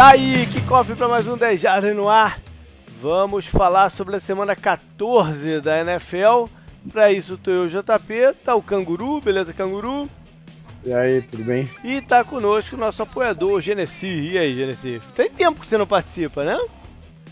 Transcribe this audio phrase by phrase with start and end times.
[0.00, 2.40] Tá aí, que cofre para mais um 10 Jardas no ar.
[3.02, 6.46] Vamos falar sobre a semana 14 da NFL.
[6.90, 10.08] Para isso, tô eu, JP, tá o Canguru, beleza, Canguru?
[10.86, 11.68] E aí, tudo bem?
[11.84, 14.30] E tá conosco o nosso apoiador, o Genesi.
[14.32, 15.02] E aí, Genesi?
[15.14, 16.58] Tem tempo que você não participa, né?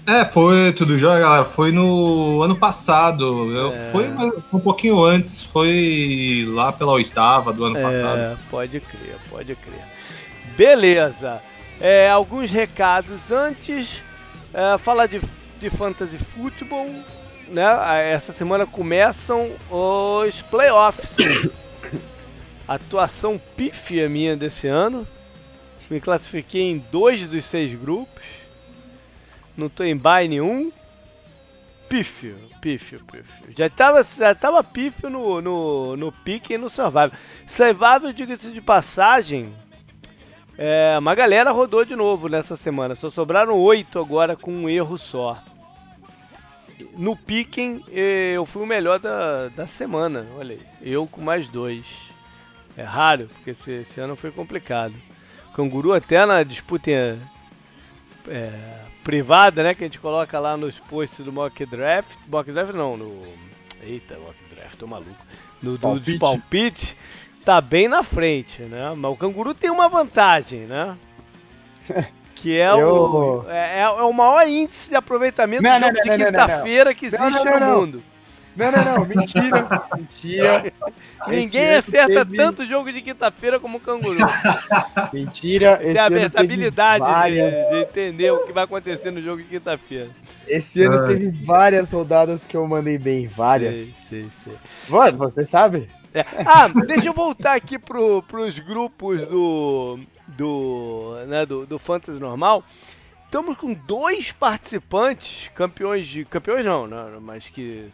[0.06, 1.44] É, foi tudo jóia, galera.
[1.46, 3.50] Foi no ano passado.
[3.50, 3.86] Eu, é...
[3.86, 4.12] Foi
[4.52, 8.38] um pouquinho antes, foi lá pela oitava do ano é, passado.
[8.50, 9.84] Pode crer, pode crer.
[10.54, 11.40] Beleza.
[11.80, 14.02] É, alguns recados antes.
[14.52, 15.20] É, falar de,
[15.60, 16.88] de fantasy football.
[17.48, 17.64] Né?
[18.12, 21.16] Essa semana começam os playoffs.
[22.66, 25.06] Atuação pífia minha desse ano.
[25.88, 28.22] Me classifiquei em dois dos seis grupos.
[29.56, 30.70] Não tô em bye nenhum.
[31.88, 33.54] Pífio, pífio, pífio.
[33.56, 37.12] Já tava, já tava pífio no, no, no pique e no survival.
[37.46, 39.54] Survival, diga-se de passagem,
[40.60, 42.96] é, uma galera rodou de novo nessa semana.
[42.96, 45.40] Só sobraram oito agora com um erro só.
[46.96, 50.26] No Piquen, eu fui o melhor da, da semana.
[50.36, 50.60] Olha aí.
[50.82, 51.86] Eu com mais dois.
[52.76, 54.94] É raro, porque esse, esse ano foi complicado.
[55.54, 56.90] Canguru até na disputa
[58.28, 58.52] é,
[59.04, 59.74] privada, né?
[59.74, 62.16] Que a gente coloca lá nos posts do Mock Draft.
[62.26, 63.26] Mock Draft não, no.
[63.82, 65.24] Eita, Mock Draft, tô maluco.
[65.62, 66.18] No, do, palpite.
[66.18, 66.96] palpite
[67.48, 68.92] tá bem na frente, né?
[68.94, 70.94] Mas o canguru tem uma vantagem, né?
[72.34, 73.42] Que é, Eu...
[73.44, 77.06] o, é, é, o maior índice de aproveitamento não, do jogo não, de quinta-feira que
[77.06, 78.02] existe no mundo.
[78.54, 80.72] Não, não, não, mentira, mentira.
[81.26, 82.36] Ninguém acerta teve...
[82.36, 84.18] tanto jogo de quinta-feira como o canguru.
[85.12, 87.52] Mentira, esse Tem a, essa habilidade várias...
[87.52, 90.10] de, de, entender o que vai acontecer no jogo de quinta-feira.
[90.46, 91.08] Esse ano Ai.
[91.08, 93.74] teve várias rodadas que eu mandei bem, várias.
[93.74, 94.54] Sei, sei, sei.
[94.88, 95.88] Mano, você sabe?
[96.14, 96.24] É.
[96.44, 99.98] Ah, deixa eu voltar aqui pro, pros grupos do.
[100.26, 101.14] do.
[101.26, 102.64] Né, do, do Fantasy normal.
[103.24, 106.24] Estamos com dois participantes, campeões de.
[106.24, 107.88] Campeões não, não, mas que.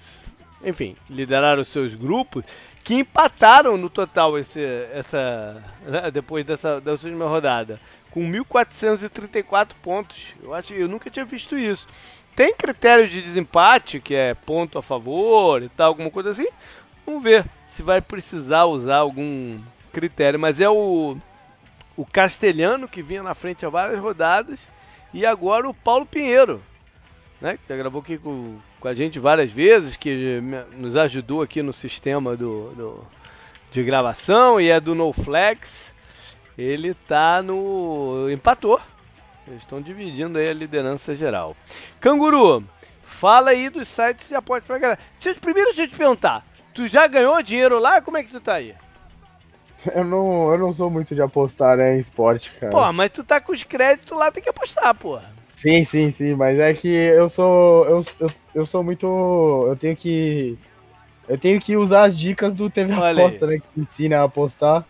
[0.65, 2.45] Enfim, lideraram seus grupos,
[2.83, 4.61] que empataram no total esse,
[4.93, 5.63] essa.
[5.87, 7.81] Né, depois dessa, dessa última rodada.
[8.11, 10.35] Com 1.434 pontos.
[10.41, 11.89] Eu acho eu nunca tinha visto isso.
[12.37, 16.47] Tem critério de desempate, que é ponto a favor e tal, alguma coisa assim?
[17.05, 19.61] Vamos ver se vai precisar usar algum
[19.93, 21.17] critério, mas é o,
[21.97, 24.69] o Castelhano que vinha na frente há várias rodadas
[25.13, 26.63] e agora o Paulo Pinheiro,
[27.41, 30.41] né, que já gravou aqui com, com a gente várias vezes, que
[30.77, 33.07] nos ajudou aqui no sistema do, do
[33.73, 35.93] de gravação e é do NoFlex.
[36.57, 38.31] Ele tá no.
[38.31, 38.81] empatou.
[39.49, 41.57] Eles estão dividindo aí a liderança geral.
[42.01, 42.65] Canguru,
[43.05, 45.01] fala aí dos sites e aposta pra galera.
[45.41, 46.47] Primeiro deixa eu te perguntar.
[46.75, 48.03] Tu já ganhou dinheiro lá?
[48.03, 48.75] Como é que tu tá aí?
[49.95, 52.71] Eu não, eu não sou muito de apostar né, em esporte, cara.
[52.71, 55.21] Pô, mas tu tá com os créditos lá, tem que apostar, pô.
[55.61, 57.85] Sim, sim, sim, mas é que eu sou.
[57.87, 59.07] Eu, eu, eu sou muito.
[59.69, 60.59] Eu tenho que.
[61.29, 63.57] Eu tenho que usar as dicas do TV Olha Aposta, aí.
[63.57, 63.63] né?
[63.75, 64.87] Que ensina a apostar.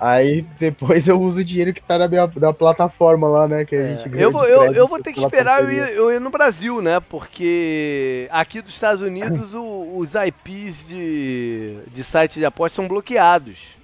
[0.00, 3.64] Aí depois eu uso o dinheiro que tá na minha na plataforma lá, né?
[3.64, 6.12] Que a é, gente eu vou, eu, eu vou ter que esperar eu ir, eu
[6.12, 7.00] ir, no Brasil, né?
[7.00, 13.76] Porque aqui dos Estados Unidos o, os IPs de, de site de aposta são bloqueados.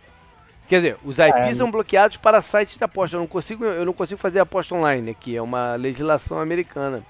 [0.69, 3.17] Quer dizer, os IPs é, são bloqueados para sites de aposta.
[3.17, 7.03] Eu não consigo, eu não consigo fazer aposta online aqui, é uma legislação americana.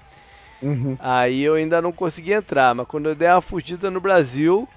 [0.61, 0.97] Uhum.
[0.99, 4.67] Aí eu ainda não consegui entrar, mas quando eu der uma fugida no Brasil,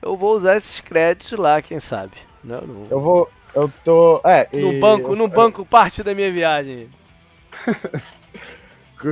[0.00, 2.12] eu vou usar esses créditos lá, quem sabe.
[2.44, 2.86] Não, não...
[2.90, 4.20] Eu vou, eu tô.
[4.24, 6.88] É, no banco, eu, no banco, parte da minha viagem.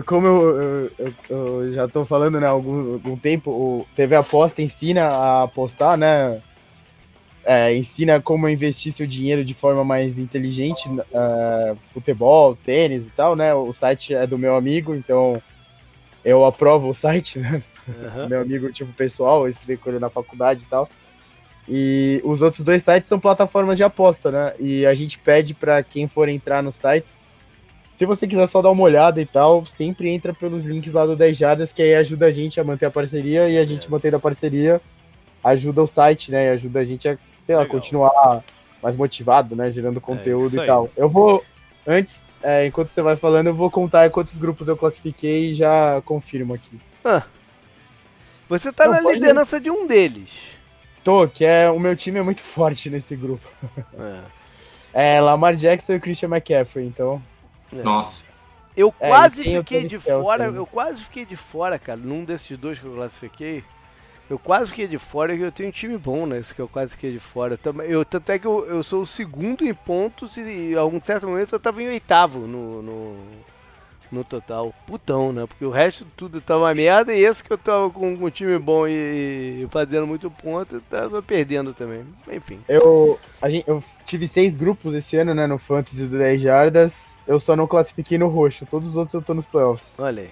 [0.06, 4.62] Como eu, eu, eu, já tô falando, né, há algum, algum tempo, o TV Aposta
[4.62, 6.40] ensina a apostar, né?
[7.44, 13.34] É, ensina como investir seu dinheiro de forma mais inteligente, uh, futebol, tênis e tal,
[13.34, 13.52] né?
[13.52, 15.42] O site é do meu amigo, então
[16.24, 17.62] eu aprovo o site, né?
[17.88, 18.28] Uhum.
[18.30, 20.88] meu amigo, tipo, pessoal, esse veio na faculdade e tal.
[21.72, 24.54] E os outros dois sites são plataformas de aposta, né?
[24.58, 27.06] E a gente pede para quem for entrar no site,
[28.00, 31.14] se você quiser só dar uma olhada e tal, sempre entra pelos links lá do
[31.14, 33.90] 10 Jardas, que aí ajuda a gente a manter a parceria e a gente é.
[33.90, 34.80] mantendo a parceria
[35.44, 36.46] ajuda o site, né?
[36.46, 38.42] E ajuda a gente a, sei lá, continuar
[38.82, 39.70] mais motivado, né?
[39.70, 40.88] Gerando é conteúdo é e tal.
[40.96, 41.44] Eu vou,
[41.86, 46.00] antes, é, enquanto você vai falando, eu vou contar quantos grupos eu classifiquei e já
[46.06, 46.80] confirmo aqui.
[47.04, 47.24] Ah.
[48.48, 49.60] Você tá Não, na liderança ir.
[49.60, 50.58] de um deles.
[51.02, 53.46] Tô, que é o meu time é muito forte nesse grupo.
[54.92, 57.22] É, é Lamar Jackson e Christian McCaffrey, então.
[57.72, 57.82] É.
[57.82, 58.24] Nossa.
[58.76, 62.78] Eu quase é, fiquei de fora, eu quase fiquei de fora, cara, num desses dois
[62.78, 63.64] que eu classifiquei.
[64.30, 66.38] Eu quase que de fora, eu tenho um time bom, né?
[66.38, 67.58] Isso que eu quase que de fora.
[67.84, 71.26] Eu, tanto é que eu, eu sou o segundo em pontos e em algum certo
[71.26, 73.16] momento eu tava em oitavo no, no,
[74.10, 74.74] no total.
[74.86, 75.46] Putão, né?
[75.46, 78.58] Porque o resto tudo tava uma merda e esse que eu tava com, um time
[78.58, 82.04] bom e, e, fazendo muito ponto, tava perdendo também.
[82.30, 82.60] Enfim.
[82.68, 85.46] Eu, gente, eu tive seis grupos esse ano, né?
[85.46, 86.92] No Fantasy do 10 Jardas.
[87.26, 88.66] Eu só não classifiquei no roxo.
[88.66, 89.86] Todos os outros eu tô nos playoffs.
[89.98, 90.30] Olha aí.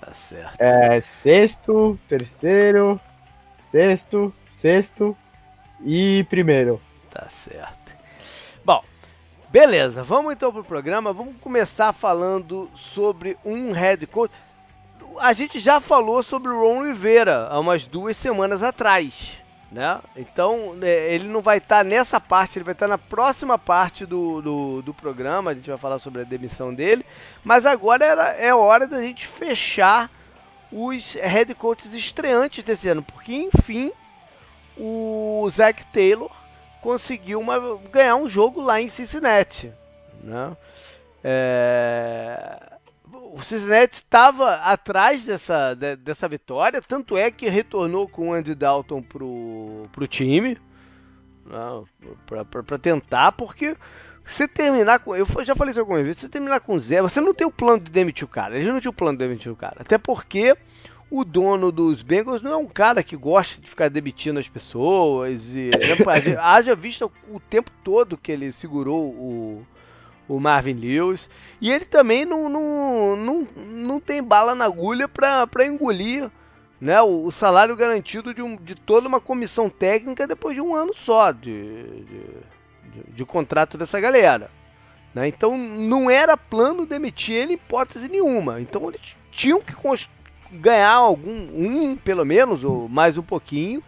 [0.00, 0.60] Tá certo.
[0.60, 3.00] É, sexto, terceiro,
[3.70, 5.16] sexto, sexto
[5.84, 6.80] e primeiro.
[7.10, 7.92] Tá certo.
[8.64, 8.82] Bom,
[9.52, 11.12] beleza, vamos então pro programa.
[11.12, 14.32] Vamos começar falando sobre um head coach.
[15.18, 19.36] A gente já falou sobre o Ron Rivera há umas duas semanas atrás.
[19.70, 20.00] Né?
[20.16, 23.58] Então é, ele não vai estar tá nessa parte, ele vai estar tá na próxima
[23.58, 25.50] parte do, do, do, programa.
[25.50, 27.04] A gente vai falar sobre a demissão dele.
[27.44, 30.10] Mas agora era, é hora da gente fechar
[30.72, 33.92] os head coaches estreantes desse ano, porque enfim
[34.78, 36.30] o Zach Taylor
[36.82, 37.58] conseguiu uma,
[37.90, 39.72] ganhar um jogo lá em Cincinnati.
[40.22, 40.54] Né?
[41.24, 42.60] É,
[43.32, 48.54] o Cincinnati estava atrás dessa, de, dessa vitória, tanto é que retornou com o Andy
[48.54, 50.58] Dalton pro, pro time
[51.46, 51.84] né?
[52.64, 53.76] para tentar, porque
[54.24, 55.16] você terminar com.
[55.16, 56.20] Eu já falei isso algumas vezes.
[56.20, 58.54] Você terminar com zero, você não tem o plano de demitir o cara.
[58.56, 59.76] Eles não tinham o plano de demitir o cara.
[59.80, 60.56] Até porque
[61.12, 65.40] o dono dos Bengals não é um cara que gosta de ficar demitindo as pessoas.
[65.54, 65.70] E,
[66.40, 69.66] haja vista o tempo todo que ele segurou o,
[70.28, 71.28] o Marvin Lewis.
[71.60, 76.30] E ele também não, não, não, não tem bala na agulha para engolir
[76.80, 80.74] né, o, o, salário garantido de, um, de toda uma comissão técnica depois de um
[80.74, 82.26] ano só de, de
[82.92, 84.50] de, de contrato dessa galera.
[85.14, 85.28] Né?
[85.28, 88.60] Então não era plano demitir ele em hipótese nenhuma.
[88.60, 89.74] Então eles tinham que
[90.52, 93.82] ganhar algum um pelo menos ou mais um pouquinho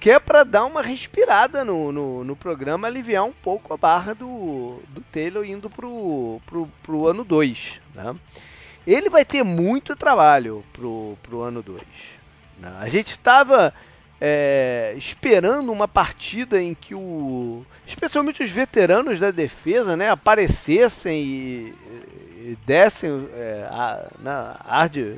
[0.00, 4.14] que é para dar uma respirada no, no, no, programa, aliviar um pouco a barra
[4.14, 7.82] do, do Taylor indo pro, pro, pro ano 2.
[7.94, 8.16] Né?
[8.86, 11.82] Ele vai ter muito trabalho pro, pro ano 2.
[12.58, 12.74] Né?
[12.80, 13.74] A gente estava
[14.18, 21.74] é, esperando uma partida em que o, especialmente os veteranos da defesa, né, aparecessem e,
[22.36, 25.16] e dessem é, a, na ar, de,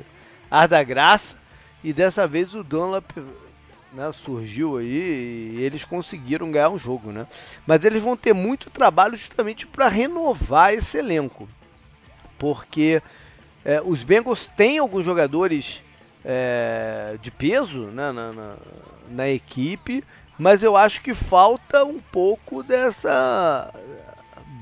[0.53, 1.35] ar da graça.
[1.83, 3.09] E dessa vez o Dunlap
[3.91, 7.25] né, surgiu aí e eles conseguiram ganhar um jogo, né?
[7.65, 11.49] Mas eles vão ter muito trabalho justamente para renovar esse elenco,
[12.37, 13.01] porque
[13.65, 15.81] é, os Bengals têm alguns jogadores
[16.23, 18.55] é, de peso né, na, na,
[19.09, 20.03] na equipe,
[20.37, 23.73] mas eu acho que falta um pouco dessa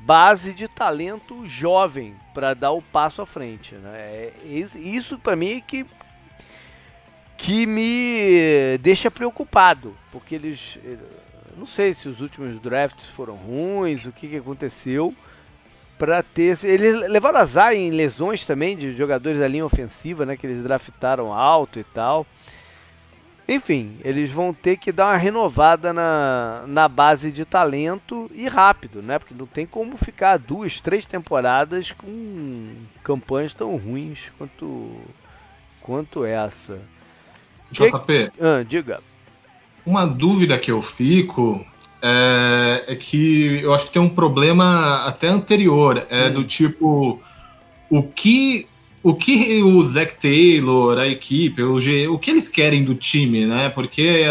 [0.05, 3.75] base de talento jovem para dar o passo à frente.
[3.75, 3.91] Né?
[3.93, 4.33] É,
[4.75, 5.85] isso para mim é que,
[7.37, 10.77] que me deixa preocupado, porque eles.
[11.57, 15.13] Não sei se os últimos drafts foram ruins, o que, que aconteceu
[15.97, 16.57] para ter.
[16.63, 20.35] Eles levaram azar em lesões também de jogadores da linha ofensiva, né?
[20.35, 22.25] Que eles draftaram alto e tal.
[23.51, 29.01] Enfim, eles vão ter que dar uma renovada na, na base de talento e rápido,
[29.01, 29.19] né?
[29.19, 32.73] Porque não tem como ficar duas, três temporadas com
[33.03, 34.91] campanhas tão ruins quanto,
[35.81, 36.79] quanto essa.
[37.69, 38.31] JP, que...
[38.39, 39.01] ah, diga.
[39.85, 41.65] Uma dúvida que eu fico
[42.01, 46.33] é, é, que eu acho que tem um problema até anterior, é hum.
[46.35, 47.19] do tipo
[47.89, 48.65] o que
[49.03, 53.45] o que o Zac Taylor, a equipe, o, G, o que eles querem do time,
[53.45, 53.69] né?
[53.69, 54.25] Porque,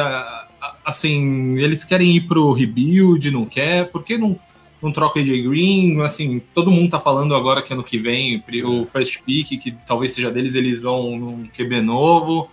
[0.85, 4.39] assim, eles querem ir pro rebuild, não quer, por que não,
[4.81, 6.01] não troca o AJ Green?
[6.03, 10.13] Assim, todo mundo tá falando agora que ano que vem o first pick, que talvez
[10.13, 12.49] seja deles, eles vão num QB novo.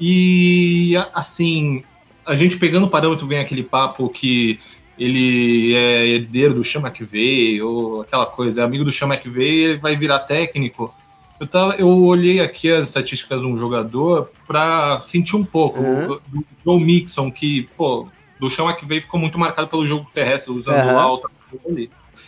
[0.00, 1.82] E, assim,
[2.24, 4.60] a gente pegando o parâmetro, vem aquele papo que
[4.96, 9.76] ele é herdeiro do Sean McVay, ou aquela coisa, é amigo do Sean McVay, ele
[9.78, 10.94] vai virar técnico.
[11.40, 15.80] Eu, tava, eu olhei aqui as estatísticas de um jogador para sentir um pouco.
[15.80, 16.18] Uhum.
[16.26, 18.08] Do Joe Mixon, que, pô,
[18.40, 20.98] do chão é que veio ficou muito marcado pelo jogo terrestre, usando uhum.
[20.98, 21.28] alta.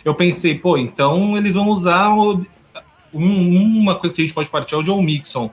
[0.03, 2.45] Eu pensei, pô, então eles vão usar o,
[3.13, 5.51] um, uma coisa que a gente pode partir é o Joe Mixon.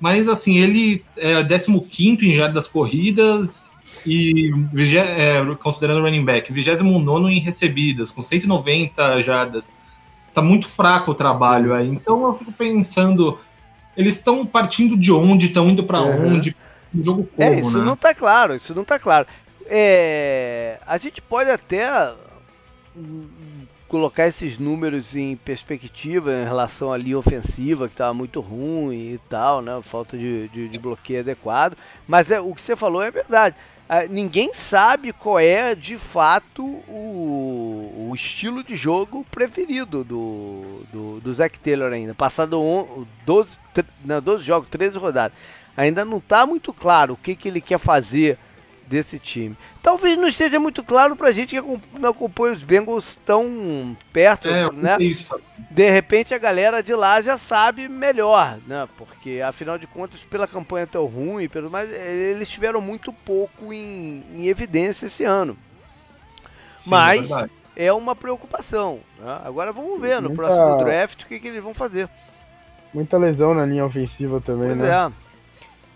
[0.00, 3.74] Mas assim, ele é 15 em jardas corridas
[4.06, 4.50] e
[5.16, 9.72] é, considerando o running back, 29 em recebidas, com 190 jardas
[10.34, 11.88] tá muito fraco o trabalho aí.
[11.88, 13.38] Então eu fico pensando,
[13.96, 16.34] eles estão partindo de onde, estão indo para uhum.
[16.34, 16.56] onde,
[16.92, 17.84] no jogo como, É, isso né?
[17.84, 19.26] não tá claro, isso não tá claro.
[19.66, 22.12] É, a gente pode até
[23.88, 29.20] colocar esses números em perspectiva em relação à linha ofensiva, que estava muito ruim e
[29.28, 29.80] tal, né?
[29.82, 31.76] Falta de, de, de bloqueio adequado.
[32.06, 33.54] Mas é, o que você falou é verdade.
[33.88, 41.20] Ah, ninguém sabe qual é de fato o, o estilo de jogo preferido do, do,
[41.20, 42.14] do Zac Taylor ainda.
[42.14, 43.58] Passado 12,
[44.22, 45.36] 12 jogos, 13 rodadas.
[45.76, 48.38] Ainda não está muito claro o que, que ele quer fazer
[48.86, 49.56] desse time.
[49.82, 54.70] Talvez não esteja muito claro pra gente que não acompanha os Bengals tão perto, é,
[54.72, 54.96] né?
[55.00, 55.34] Isso.
[55.70, 58.88] De repente a galera de lá já sabe melhor, né?
[58.96, 64.22] Porque afinal de contas, pela campanha tão ruim, pelo mais eles tiveram muito pouco em,
[64.34, 65.56] em evidência esse ano.
[66.78, 69.00] Sim, Mas é, é, uma preocupação.
[69.18, 69.40] Né?
[69.44, 70.42] Agora vamos ver no Muita...
[70.42, 72.08] próximo draft o que, que, eles vão fazer.
[72.92, 74.88] Muita lesão na linha ofensiva também, pois né?
[74.88, 75.12] É.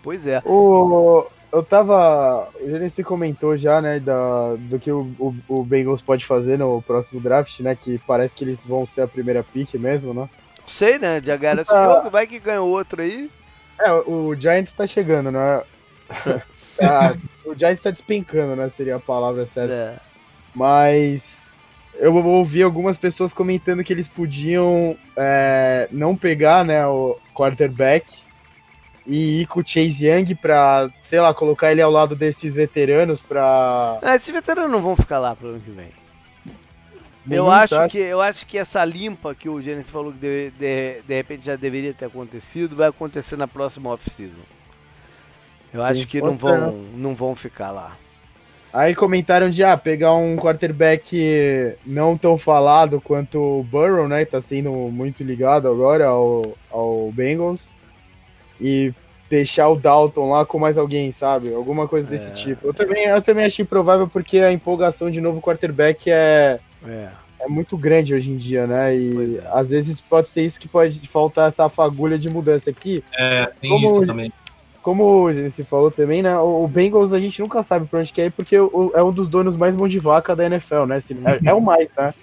[0.01, 0.41] Pois é.
[0.45, 2.49] O, eu tava.
[2.59, 6.81] O Gerente comentou já, né, da, do que o, o, o, Bengals pode fazer no
[6.81, 7.75] próximo draft, né?
[7.75, 10.29] Que parece que eles vão ser a primeira pick mesmo, né?
[10.67, 11.21] Sei, né?
[11.23, 11.95] Já ganharam esse tá...
[11.95, 13.29] jogo, vai que ganha outro aí.
[13.79, 15.63] É, o Giants tá chegando, né?
[16.81, 17.15] ah,
[17.45, 18.71] o Giants tá despencando, né?
[18.77, 19.73] Seria a palavra certa.
[19.73, 19.97] É.
[20.53, 21.23] Mas
[21.95, 28.05] eu ouvi algumas pessoas comentando que eles podiam é, não pegar, né, o quarterback
[29.09, 33.19] e ir com o Chase Young pra, sei lá, colocar ele ao lado desses veteranos
[33.19, 33.97] pra.
[34.03, 35.87] Ah, esses veteranos não vão ficar lá pro ano que vem.
[37.31, 41.01] eu acho, que, eu acho que essa limpa que o Gênesis falou que de, de,
[41.01, 44.43] de repente já deveria ter acontecido, vai acontecer na próxima off-season.
[45.73, 47.97] Eu Sim, acho que não vão, não vão ficar lá.
[48.71, 54.23] Aí comentaram de ah, pegar um quarterback não tão falado quanto o Burrow, né?
[54.25, 57.59] Tá sendo muito ligado agora ao, ao Bengals
[58.59, 58.93] e
[59.29, 61.53] deixar o Dalton lá com mais alguém, sabe?
[61.53, 62.31] Alguma coisa desse é.
[62.31, 62.67] tipo.
[62.67, 67.09] Eu também, eu também achei provável porque a empolgação de novo quarterback é, é.
[67.39, 68.95] é muito grande hoje em dia, né?
[68.95, 69.47] E é.
[69.51, 73.03] às vezes pode ser isso que pode faltar essa fagulha de mudança aqui.
[73.15, 74.33] É, tem como, isso também.
[74.81, 76.35] Como você falou também, né?
[76.39, 79.55] O Bengals a gente nunca sabe pra onde quer ir porque é um dos donos
[79.55, 81.03] mais mão de vaca da NFL, né?
[81.43, 82.13] É, é o mais, né?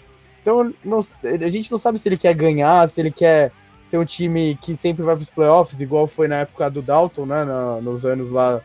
[0.42, 3.52] Então não, a gente não sabe se ele quer ganhar, se ele quer
[3.90, 7.26] ter um time que sempre vai para os playoffs, igual foi na época do Dalton,
[7.26, 8.60] né, na, nos anos lá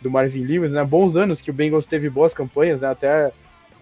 [0.00, 3.32] do Marvin Lewis, né, bons anos que o Bengals teve boas campanhas, né, até,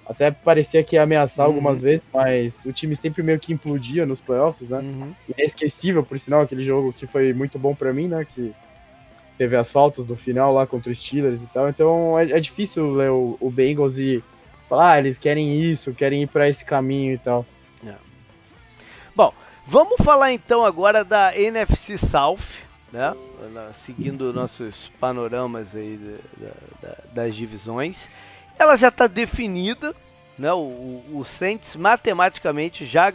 [0.06, 1.54] até parecia que ia ameaçar uhum.
[1.54, 5.12] algumas vezes, mas o time sempre meio que implodia nos playoffs, né, uhum.
[5.36, 8.52] inesquecível, por sinal, aquele jogo que foi muito bom para mim, né, que
[9.36, 12.92] teve as faltas no final lá contra os Steelers e tal, então é, é difícil
[12.92, 14.22] ler o, o Bengals e
[14.68, 17.46] falar, ah, eles querem isso, querem ir para esse caminho e tal.
[17.86, 17.94] É.
[19.16, 19.32] Bom,
[19.70, 22.38] Vamos falar então agora da NFC South,
[22.90, 23.14] né?
[23.84, 26.00] Seguindo nossos panoramas aí
[26.38, 26.48] da,
[26.80, 28.08] da, das divisões.
[28.58, 29.94] Ela já está definida,
[30.38, 30.50] né?
[30.54, 33.12] O, o, Saints matematicamente já,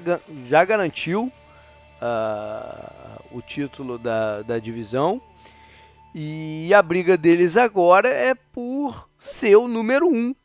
[0.48, 1.32] já garantiu
[2.00, 5.20] uh, o título da, da divisão.
[6.14, 10.36] E a briga deles agora é por ser o número um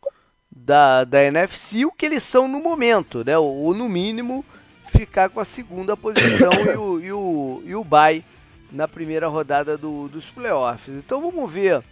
[0.51, 3.37] da, da NFC, o que eles são no momento, né?
[3.37, 4.43] Ou, no mínimo
[4.89, 7.87] ficar com a segunda posição e o, e o, e o
[8.71, 10.95] na primeira rodada do, dos playoffs.
[10.95, 11.83] Então vamos ver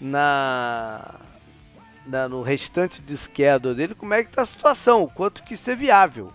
[0.00, 1.14] na,
[2.06, 5.54] na, no restante de schedule dele como é que está a situação, o quanto que
[5.54, 6.32] isso é viável.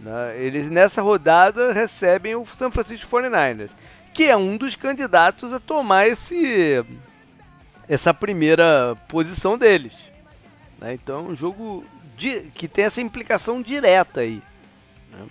[0.00, 0.36] Né?
[0.38, 3.70] Eles nessa rodada recebem o San Francisco 49ers,
[4.14, 6.84] que é um dos candidatos a tomar esse,
[7.88, 9.94] essa primeira posição deles.
[10.78, 10.94] Né?
[10.94, 11.84] Então é um jogo
[12.16, 14.42] de, que tem essa implicação direta aí.
[15.10, 15.26] Né?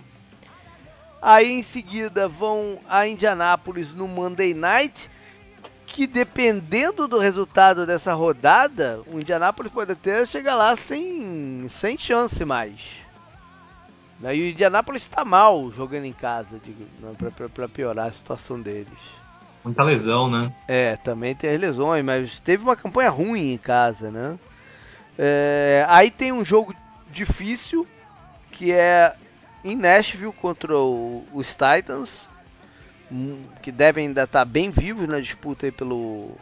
[1.20, 5.10] Aí em seguida vão a Indianápolis no Monday Night,
[5.86, 12.44] que dependendo do resultado dessa rodada, o Indianápolis pode até chegar lá sem, sem chance
[12.44, 12.96] mais.
[14.20, 14.36] Né?
[14.36, 16.60] E o Indianápolis está mal jogando em casa,
[17.00, 17.12] né,
[17.54, 19.20] para piorar a situação deles.
[19.64, 20.54] Muita lesão, né?
[20.66, 24.38] É, também tem as lesões, mas teve uma campanha ruim em casa, né?
[25.18, 26.74] É, aí tem um jogo
[27.10, 27.86] difícil,
[28.50, 29.14] que é
[29.64, 32.28] em Nashville contra o, os Titans,
[33.10, 36.36] hum, que devem ainda estar bem vivos na disputa aí pelo,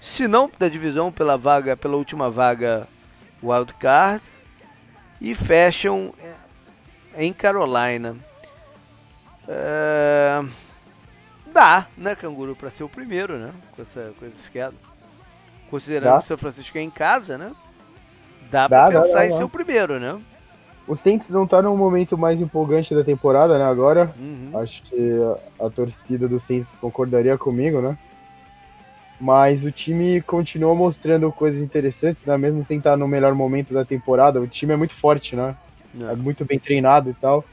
[0.00, 2.88] se não da divisão, pela vaga, pela última vaga
[3.42, 4.22] wild card,
[5.20, 8.16] e fecham é, em Carolina.
[9.46, 10.42] É,
[11.52, 14.76] dá, né, Canguru, para ser o primeiro, né, com essa, com essa esquerda.
[15.68, 16.18] Considerando dá.
[16.18, 17.52] que o São Francisco é em casa, né,
[18.50, 20.20] dá, dá para pensar dá, dá, em ser o primeiro, né.
[20.90, 24.12] O Saints não tá no momento mais empolgante da temporada, né, agora.
[24.18, 24.50] Uhum.
[24.54, 24.98] Acho que
[25.60, 27.96] a, a, torcida do Saints concordaria comigo, né?
[29.20, 32.36] Mas o time continua mostrando coisas interessantes, né?
[32.36, 34.40] Mesmo sem estar no melhor momento da temporada.
[34.40, 35.54] O time é muito forte, né?
[36.00, 37.44] é muito bem treinado e tal.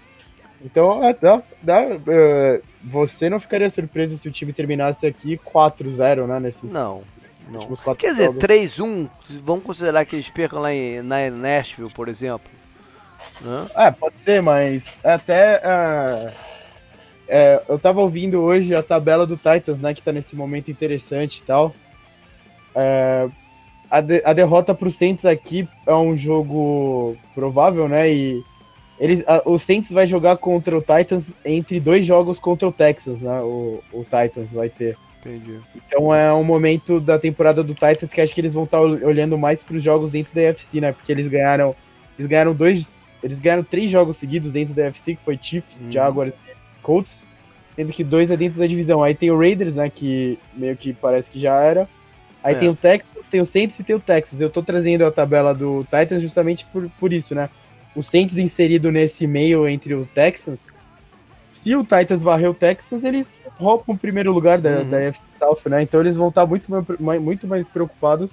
[0.60, 6.26] Então, é, dá, dá, uh, você não ficaria surpreso se o time terminasse aqui 4-0,
[6.26, 6.40] né?
[6.40, 7.04] Nesse, não,
[7.52, 7.96] não.
[7.96, 9.08] Quer dizer, 3-1,
[9.44, 12.58] vamos considerar que eles percam lá em na Nashville, por exemplo.
[13.42, 13.68] Né?
[13.76, 15.58] É, pode ser, mas até.
[15.58, 16.32] Uh,
[17.28, 19.94] é, eu tava ouvindo hoje a tabela do Titans, né?
[19.94, 21.76] Que tá nesse momento interessante e tal.
[22.74, 23.28] É,
[23.90, 28.12] a, de, a derrota pro Saints aqui é um jogo provável, né?
[28.12, 28.44] E
[29.00, 33.20] eles, a, o Saints vai jogar contra o Titans entre dois jogos contra o Texas,
[33.20, 33.42] né?
[33.42, 34.98] O, o Titans vai ter.
[35.20, 35.60] Entendi.
[35.76, 38.84] Então é um momento da temporada do Titans que acho que eles vão estar tá
[38.84, 40.92] olhando mais para os jogos dentro da UFC, né?
[40.92, 41.76] Porque eles ganharam,
[42.18, 42.88] eles ganharam dois,
[43.24, 45.92] eles ganharam três jogos seguidos dentro da UFC, que foi Chiefs, uhum.
[45.92, 47.14] Jaguars e Colts,
[47.76, 49.04] sendo que dois é dentro da divisão.
[49.04, 49.90] Aí tem o Raiders, né?
[49.90, 51.88] Que meio que parece que já era.
[52.44, 52.60] Aí é.
[52.60, 54.40] tem o Texas, tem o Saints e tem o Texas.
[54.40, 57.50] Eu tô trazendo a tabela do Titans justamente por, por isso, né?
[57.96, 60.60] O Saints inserido nesse meio entre os Texans.
[61.64, 64.90] Se o Titans varrer o Texans, eles roubam o primeiro lugar da, uhum.
[64.90, 65.82] da FC South, né?
[65.82, 68.32] Então eles vão estar muito mais, muito mais preocupados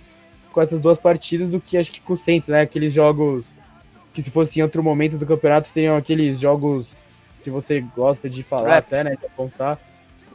[0.53, 2.61] com essas duas partidas do que acho que com o Saints, né?
[2.61, 3.45] Aqueles jogos
[4.15, 6.87] que se fosse em outro momento do campeonato seriam aqueles jogos
[7.43, 8.87] que você gosta de falar Trap.
[8.87, 9.17] até, né?
[9.17, 9.79] De apontar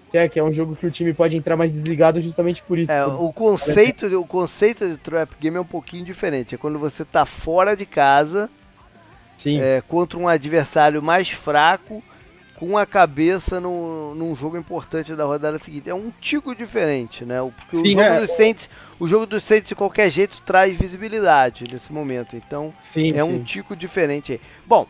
[0.10, 2.78] que é, que é um jogo que o time pode entrar mais desligado justamente por
[2.78, 2.92] isso.
[2.92, 6.56] É, o conceito, o conceito de trap game é um pouquinho diferente.
[6.56, 8.50] É quando você tá fora de casa
[9.46, 12.04] é, contra um adversário mais fraco
[12.60, 15.90] com a cabeça no, num jogo importante da rodada seguinte.
[15.90, 17.38] É um tico diferente, né?
[17.56, 18.20] Porque Sim, o jogo é.
[18.20, 22.36] dos Saints, o jogo dos Saints de qualquer jeito traz visibilidade nesse momento.
[22.36, 23.22] Então sim, é sim.
[23.24, 24.42] um tico diferente.
[24.66, 24.86] Bom,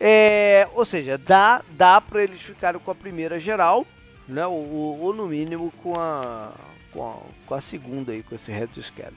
[0.00, 3.86] é, ou seja, dá dá para eles ficarem com a primeira geral
[4.28, 4.46] né?
[4.46, 6.52] Ou, ou no mínimo com a,
[6.92, 9.16] com a, com a segunda aí, com esse reto esquerdo.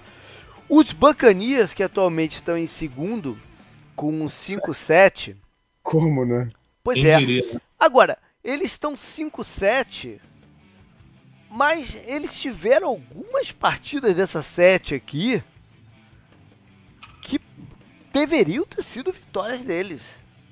[0.68, 3.38] Os Bacanias, que atualmente estão em segundo,
[3.96, 5.36] com um 5-7.
[5.84, 6.50] Como, né?
[6.86, 7.18] Pois Quem é.
[7.18, 7.62] Diria?
[7.80, 10.20] Agora, eles estão 5-7,
[11.50, 15.44] mas eles tiveram algumas partidas dessa 7 aqui
[17.24, 17.42] que
[18.14, 20.04] deveriam ter sido vitórias deles.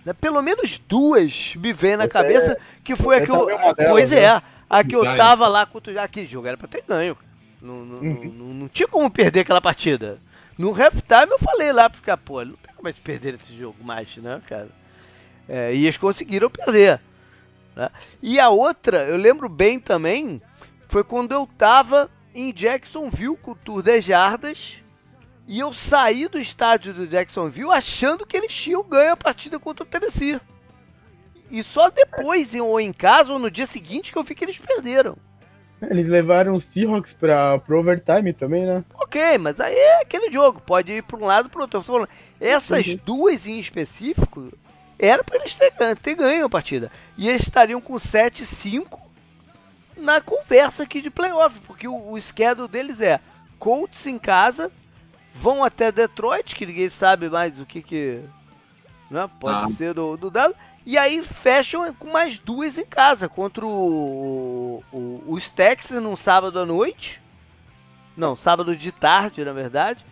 [0.04, 0.12] Né?
[0.12, 3.48] Pelo menos duas me vem na cabeça, é, que foi a que eu.
[3.90, 4.42] Pois é, né?
[4.68, 7.16] a que eu tava lá contra aquele jogo era pra ter ganho.
[7.62, 8.34] Não, não, uhum.
[8.36, 10.20] não, não, tinha como perder aquela partida.
[10.58, 14.18] No halftime eu falei lá, porque, ah, pô, não tem como perder esse jogo mais,
[14.18, 14.70] né, cara?
[15.48, 17.02] É, e eles conseguiram perder.
[17.76, 17.90] Né?
[18.22, 20.42] E a outra, eu lembro bem também,
[20.88, 24.78] foi quando eu tava em Jacksonville com o Tour 10 Jardas
[25.48, 29.84] e eu saí do estádio do Jacksonville achando que eles tinham ganho a partida contra
[29.84, 30.40] o Tennessee.
[31.52, 34.58] E só depois, ou em casa, ou no dia seguinte, que eu vi que eles
[34.58, 35.18] perderam.
[35.82, 38.84] Eles levaram os Seahawks para pro overtime também, né?
[38.96, 42.08] Ok, mas aí é aquele jogo, pode ir para um lado ou para outro.
[42.40, 44.52] Essas duas em específico,
[45.06, 46.92] era para eles ter, ter ganho a partida.
[47.18, 49.00] E eles estariam com 7-5
[49.98, 53.20] na conversa aqui de playoff, porque o, o schedule deles é
[53.60, 54.72] Colts em casa,
[55.34, 58.22] vão até Detroit, que ninguém sabe mais o que que
[59.10, 59.70] né, pode ah.
[59.70, 65.24] ser do, do dado, e aí fecham com mais duas em casa contra o, o,
[65.28, 67.22] os Texans no sábado à noite,
[68.18, 70.06] não, sábado de tarde na verdade,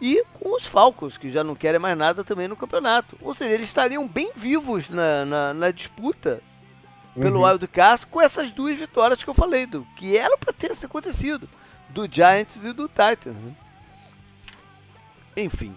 [0.00, 3.16] e com os Falcons, que já não querem mais nada também no campeonato.
[3.20, 6.42] Ou seja, eles estariam bem vivos na, na, na disputa
[7.14, 7.46] pelo uhum.
[7.46, 11.48] Wild Card com essas duas vitórias que eu falei, do, que era para ter acontecido,
[11.88, 13.34] do Giants e do Titans.
[13.36, 13.52] Né?
[15.36, 15.74] Enfim.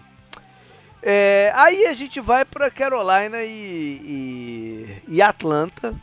[1.02, 5.98] É, aí a gente vai para Carolina e, e, e, Atlanta,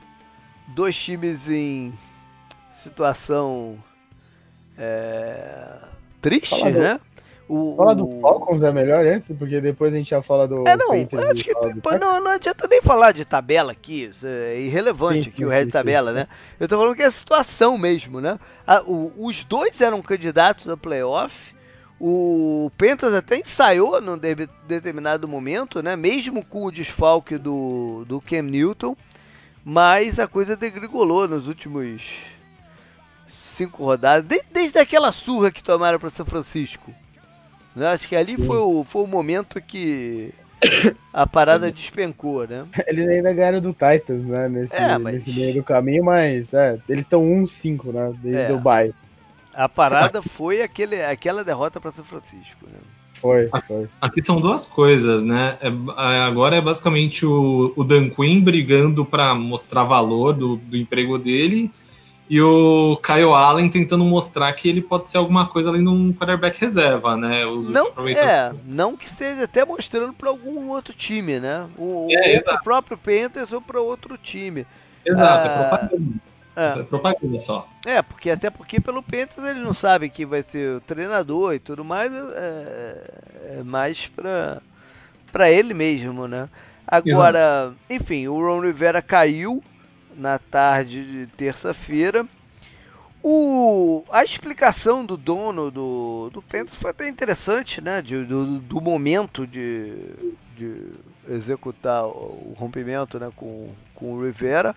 [0.69, 1.93] dois times em
[2.73, 3.77] situação
[4.75, 5.77] é,
[6.19, 6.99] triste, né?
[7.49, 10.67] O, fala do Falcons é melhor antes, porque depois a gente já fala do.
[10.67, 10.91] É, não,
[11.31, 15.37] acho que depois, não, não adianta nem falar de tabela aqui, é irrelevante sim, aqui
[15.37, 16.17] sim, o resto de tabela, sim.
[16.17, 16.27] né?
[16.59, 18.37] Eu tô falando que é a situação mesmo, né?
[18.65, 21.55] A, o, os dois eram candidatos a playoff
[21.99, 25.95] o Pentas até ensaiou num de determinado momento, né?
[25.95, 28.95] mesmo com o desfalque do, do Cam Newton,
[29.65, 32.03] mas a coisa degringolou nos últimos
[33.27, 36.93] cinco rodadas, desde, desde aquela surra que tomaram para São Francisco.
[37.77, 37.87] Né?
[37.87, 40.33] Acho que ali foi o, foi o momento que
[41.13, 42.65] a parada despencou, né?
[42.87, 44.49] Eles ainda ganharam do Titans, né?
[44.49, 45.13] Nesse, é, mas...
[45.13, 48.13] nesse meio do caminho, mas é, eles estão 1-5, né?
[48.21, 48.53] Desde é.
[48.53, 48.93] o bye.
[49.53, 52.79] A parada foi aquele, aquela derrota para São Francisco, né?
[53.19, 53.87] Foi, foi.
[53.99, 55.57] Aqui são duas coisas, né?
[55.61, 60.77] É, é, agora é basicamente o, o Dan Quinn brigando para mostrar valor do, do
[60.77, 61.71] emprego dele
[62.29, 66.11] e o Kyle Allen tentando mostrar que ele pode ser alguma coisa além de um
[66.11, 67.45] quarterback reserva, né?
[67.45, 71.65] O não, é, não que esteja até mostrando para algum outro time, né?
[71.77, 74.67] O, é, o próprio Panthers ou para outro time.
[75.05, 76.13] Exato, é ah, é propaganda.
[76.57, 76.79] É.
[76.79, 77.67] é propaganda só.
[77.85, 81.59] É, porque até porque pelo Panthers eles não sabem que vai ser o treinador e
[81.59, 83.01] tudo mais, é,
[83.59, 84.61] é mais pra,
[85.31, 86.49] pra ele mesmo, né?
[86.85, 87.77] Agora, Exato.
[87.89, 89.63] enfim, o Ron Rivera caiu
[90.17, 92.27] na tarde de terça-feira.
[93.23, 98.01] O, a explicação do dono do, do Panthers foi até interessante, né?
[98.01, 99.95] De, do, do momento de,
[100.55, 100.91] de
[101.29, 103.31] executar o rompimento né?
[103.35, 104.75] com, com o Rivera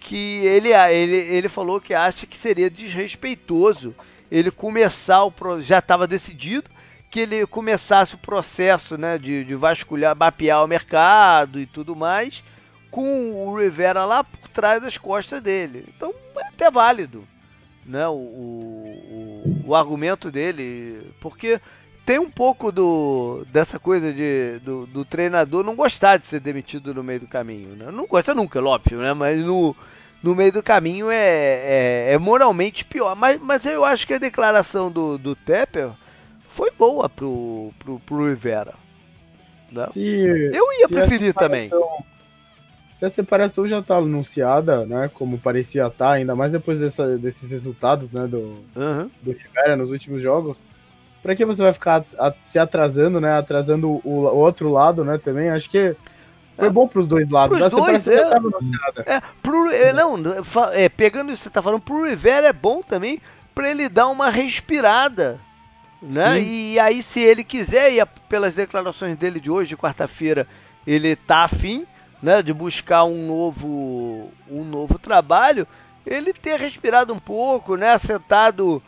[0.00, 3.94] que ele, ele, ele falou que acha que seria desrespeitoso
[4.30, 6.68] ele começar o já estava decidido
[7.10, 12.44] que ele começasse o processo né, de, de vasculhar, mapear o mercado e tudo mais,
[12.90, 15.84] com o Rivera lá por trás das costas dele.
[15.96, 17.26] Então é até válido
[17.88, 21.58] né, o, o, o argumento dele, porque
[22.04, 26.92] tem um pouco do dessa coisa de, do, do, treinador não gostar de ser demitido
[26.92, 27.74] no meio do caminho.
[27.74, 27.90] Né?
[27.90, 29.14] Não gosta nunca, é óbvio, né?
[29.14, 29.74] Mas no,
[30.22, 33.16] no meio do caminho é, é, é, moralmente pior.
[33.16, 35.90] Mas, mas eu acho que a declaração do, do Tepper
[36.48, 38.74] foi boa pro, pro, pro Rivera.
[39.72, 39.86] Né?
[39.94, 41.70] Se, eu ia preferir também.
[42.98, 45.10] Se a separação já está anunciada, né?
[45.14, 49.10] Como parecia estar, tá, ainda mais depois dessa, desses resultados né, do, uhum.
[49.22, 50.58] do Rivera nos últimos jogos
[51.22, 52.04] Pra que você vai ficar
[52.50, 53.36] se atrasando, né?
[53.36, 55.18] Atrasando o, o, outro lado, né?
[55.18, 55.50] Também.
[55.50, 55.96] Acho que
[56.56, 56.70] foi é.
[56.70, 57.58] bom pros dois lados.
[57.58, 58.20] Pros dois, é.
[59.04, 60.16] é, pro, é, não,
[60.72, 63.20] é, pegando isso que você tá falando, pro Rivera é bom também
[63.54, 65.40] pra ele dar uma respirada.
[66.00, 66.40] Né?
[66.40, 70.46] E aí, se ele quiser, e pelas declarações dele de hoje, de quarta-feira,
[70.86, 71.84] ele tá afim
[72.22, 75.66] né, de buscar um novo, um novo trabalho,
[76.06, 77.96] ele ter respirado um pouco, né?
[77.98, 78.82] Sentado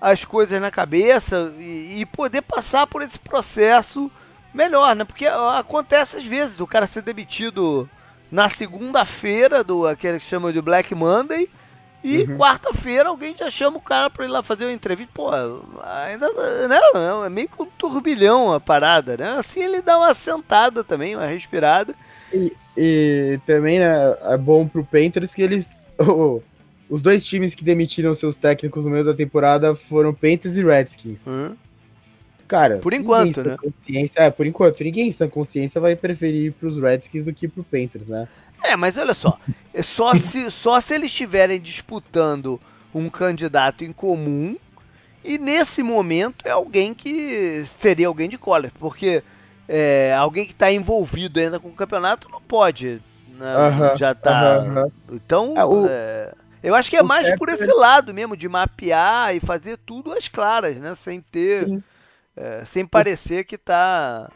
[0.00, 4.10] as coisas na cabeça e, e, poder passar por esse processo
[4.54, 5.04] melhor, né?
[5.04, 7.88] Porque acontece às vezes o cara ser demitido
[8.30, 11.48] na segunda-feira do aquele que chama de Black Monday
[12.02, 12.38] e uhum.
[12.38, 15.12] quarta-feira alguém já chama o cara para ir lá fazer uma entrevista.
[15.12, 15.30] Pô,
[15.82, 16.28] ainda
[16.66, 16.80] né?
[17.26, 19.36] É meio que um turbilhão a parada, né?
[19.38, 21.94] Assim ele dá uma sentada também, uma respirada.
[22.32, 25.64] E, e também, né, é bom pro Panthers que eles
[26.90, 31.20] Os dois times que demitiram seus técnicos no meio da temporada foram Panthers e Redskins.
[31.24, 31.56] Uhum.
[32.48, 33.56] Cara, por enquanto, né?
[34.16, 38.26] É, por enquanto, ninguém sem consciência vai preferir pros Redskins do que pro Panthers, né?
[38.64, 39.38] É, mas olha só,
[39.72, 42.60] é só se só se eles estiverem disputando
[42.92, 44.56] um candidato em comum
[45.24, 49.22] e nesse momento é alguém que seria alguém de college, porque
[49.72, 53.00] é, alguém que está envolvido ainda com o campeonato não pode,
[53.38, 53.54] né?
[53.56, 54.58] uh -huh, já tá.
[54.58, 54.92] Uh -huh.
[55.12, 55.86] Então, é, o...
[55.86, 60.12] é, eu acho que é mais por esse lado mesmo, de mapear e fazer tudo
[60.12, 60.92] às claras, né?
[60.96, 61.82] Sem ter.
[62.36, 64.28] É, sem parecer que tá.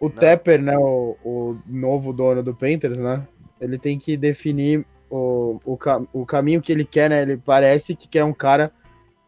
[0.00, 0.14] O né?
[0.18, 0.76] Tepper, né?
[0.76, 3.22] O, o, novo dono do Panthers, né?
[3.60, 5.78] Ele tem que definir o, o,
[6.12, 7.22] o caminho que ele quer, né?
[7.22, 8.72] Ele parece que quer um cara,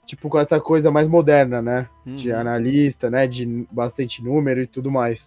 [0.06, 1.88] tipo, com essa coisa mais moderna, né?
[2.04, 2.16] Uhum.
[2.16, 3.28] De analista, né?
[3.28, 5.24] De bastante número e tudo mais.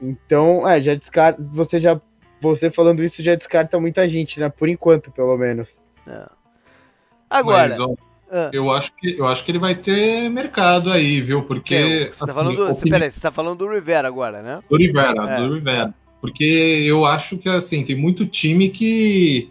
[0.00, 1.42] Então, é, já descarta.
[1.52, 2.00] Você já.
[2.40, 4.48] Você falando isso já descarta muita gente, né?
[4.48, 5.68] Por enquanto, pelo menos.
[6.06, 6.26] É.
[7.28, 7.68] Agora.
[7.68, 7.94] Mas, ó,
[8.30, 8.50] ah.
[8.52, 11.42] eu, acho que, eu acho que ele vai ter mercado aí, viu?
[11.42, 12.10] Porque.
[12.12, 12.90] Você tá falando do, opini...
[12.90, 14.60] peraí, você tá falando do Rivera agora, né?
[14.68, 15.36] Do Rivera, é.
[15.36, 15.94] do Rivera.
[16.20, 16.44] Porque
[16.84, 19.50] eu acho que assim, tem muito time que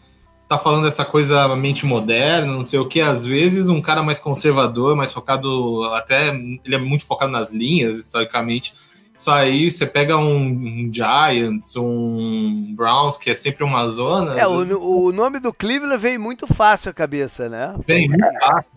[0.50, 3.02] tá falando essa coisa mente moderna, não sei o que.
[3.02, 7.98] Às vezes um cara mais conservador, mais focado, até ele é muito focado nas linhas,
[7.98, 8.74] historicamente
[9.18, 14.40] isso aí, você pega um, um, Giants, um Browns, que é sempre uma zona.
[14.40, 14.78] É, o, vezes...
[14.78, 17.76] o, nome do Cleveland vem muito fácil à cabeça, né?
[17.88, 18.72] Vem muito fácil.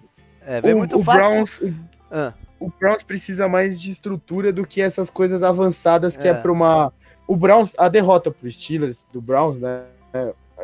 [0.46, 1.20] É, vem o, muito fácil.
[1.20, 1.60] Browns,
[2.10, 2.32] ah.
[2.58, 6.50] O Browns precisa mais de estrutura do que essas coisas avançadas que é, é para
[6.50, 6.92] uma.
[7.26, 9.82] O Browns, a derrota pro Steelers, do Browns, né?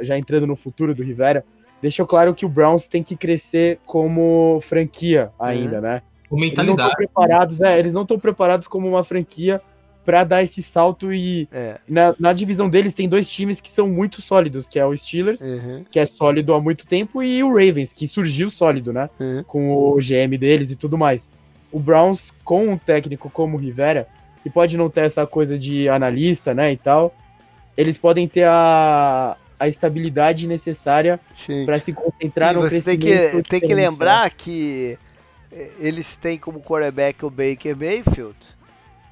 [0.00, 1.44] Já entrando no futuro do Rivera,
[1.80, 5.82] deixou claro que o Browns tem que crescer como franquia ainda, uhum.
[5.82, 6.02] né?
[6.28, 6.68] Com mentalidade.
[6.68, 9.60] Eles não estão preparados, é, eles não estão preparados como uma franquia
[10.06, 11.80] para dar esse salto e é.
[11.88, 15.40] na, na, divisão deles tem dois times que são muito sólidos, que é o Steelers,
[15.40, 15.84] uhum.
[15.90, 19.10] que é sólido há muito tempo, e o Ravens, que surgiu sólido, né?
[19.18, 19.42] Uhum.
[19.42, 21.20] Com o GM deles e tudo mais.
[21.72, 24.06] O Browns, com um técnico como o Rivera,
[24.44, 27.12] que pode não ter essa coisa de analista, né, e tal,
[27.76, 31.18] eles podem ter a, a estabilidade necessária
[31.64, 33.32] para se concentrar e no você crescimento.
[33.32, 34.96] Tem que, tem que lembrar que
[35.78, 38.36] eles têm como quarterback o Baker Mayfield,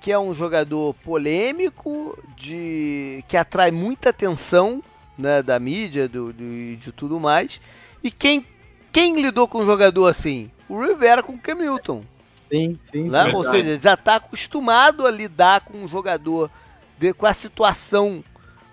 [0.01, 4.83] que é um jogador polêmico, de que atrai muita atenção
[5.17, 7.61] né, da mídia, do, do, de tudo mais.
[8.03, 8.47] E quem
[8.95, 10.49] quem lidou com um jogador assim?
[10.69, 12.05] O Rivera com o Cam Newton.
[12.49, 13.09] Sim, sim.
[13.09, 13.33] Né?
[13.35, 16.49] Ou seja, já está acostumado a lidar com um jogador,
[16.97, 18.23] de, com a situação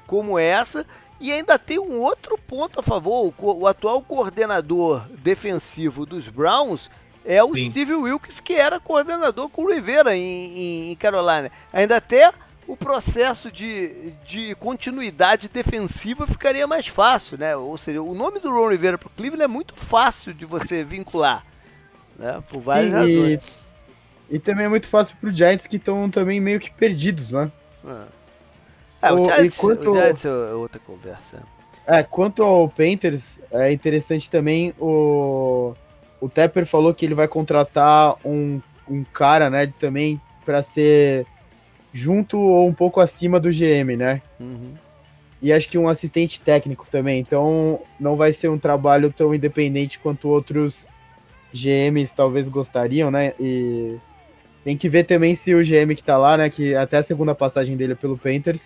[0.06, 0.86] como essa.
[1.19, 3.34] E ainda tem um outro ponto a favor.
[3.36, 6.88] O, o atual coordenador defensivo dos Browns
[7.26, 7.70] é o Sim.
[7.70, 11.52] Steve Wilkes, que era coordenador com o Rivera em, em, Carolina.
[11.72, 12.32] Ainda até
[12.68, 17.56] o processo de, de continuidade defensiva ficaria mais fácil, né?
[17.56, 20.84] Ou seja, o nome do Ron Rivera para o Cleveland é muito fácil de você
[20.84, 21.46] vincular,
[22.18, 22.42] né?
[22.50, 23.42] Por várias razões.
[24.30, 27.32] E, e também é muito fácil para os Giants que estão também meio que perdidos,
[27.32, 27.52] né?
[29.02, 29.92] É, é o, o, Giants, quanto...
[29.92, 31.44] o Giants é outra conversa.
[31.86, 35.76] É, quanto ao Panthers, é interessante também o
[36.22, 41.26] o Tepper falou que ele vai contratar um, um cara, né, também para ser
[41.92, 44.22] junto ou um pouco acima do GM, né?
[44.40, 44.74] Uhum.
[45.42, 47.20] E acho que um assistente técnico também.
[47.20, 50.76] Então não vai ser um trabalho tão independente quanto outros
[51.52, 53.34] GMs talvez gostariam, né?
[53.40, 53.98] E
[54.64, 57.34] tem que ver também se o GM que tá lá, né, que até a segunda
[57.34, 58.62] passagem dele pelo Panthers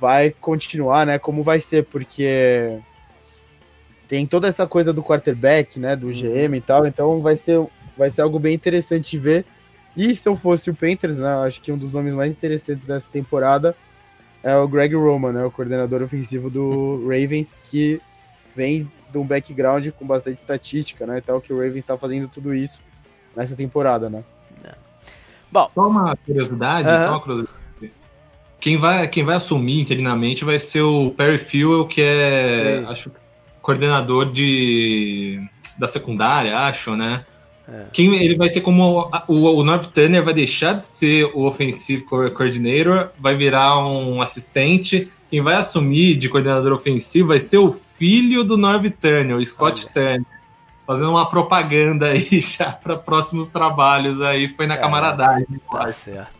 [0.00, 1.18] vai continuar, né?
[1.18, 2.78] Como vai ser, porque
[4.08, 6.12] tem toda essa coisa do quarterback, né, do uhum.
[6.12, 7.64] GM e tal, então vai ser,
[7.96, 9.44] vai ser algo bem interessante de ver.
[9.94, 13.04] E se eu fosse o Panthers, né, acho que um dos nomes mais interessantes dessa
[13.12, 13.76] temporada
[14.42, 18.00] é o Greg Roman, né, o coordenador ofensivo do Ravens, que
[18.56, 22.28] vem de um background com bastante estatística, né, e tal, que o Ravens está fazendo
[22.28, 22.80] tudo isso
[23.36, 24.24] nessa temporada, né.
[24.64, 24.72] É.
[25.52, 27.58] Bom, só uma curiosidade, só uma curiosidade.
[28.60, 32.86] Quem vai, quem vai assumir interinamente vai ser o Perry Fewell, que é, Sim.
[32.90, 33.10] acho
[33.68, 37.26] coordenador de da secundária, acho, né?
[37.68, 37.84] É.
[37.92, 42.02] Quem ele vai ter como o, o North Turner vai deixar de ser o offensive
[42.02, 45.12] coordinator, vai virar um assistente.
[45.30, 49.82] Quem vai assumir de coordenador ofensivo vai ser o filho do North Turner, o Scott
[49.84, 49.92] Olha.
[49.92, 50.26] Turner,
[50.86, 55.60] fazendo uma propaganda aí já para próximos trabalhos aí, foi na é, camaradagem.
[55.70, 56.34] Tá certo.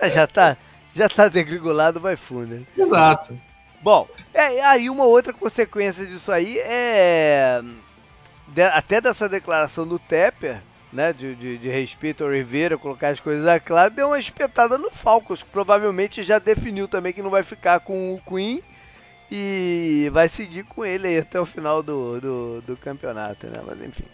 [0.00, 0.56] É, já tá,
[0.92, 2.66] já tá degringolado, vai fundo.
[2.76, 3.38] Exato.
[3.84, 7.62] Bom, é, aí uma outra consequência disso aí é.
[8.48, 13.20] De, até dessa declaração do Tepper, né, de, de, de, respeito ao Rivera, colocar as
[13.20, 17.28] coisas a claro, deu uma espetada no Falcons, que provavelmente já definiu também que não
[17.28, 18.62] vai ficar com o Queen
[19.30, 23.60] e vai seguir com ele aí até o final do, do, do campeonato, né?
[23.66, 24.04] Mas enfim.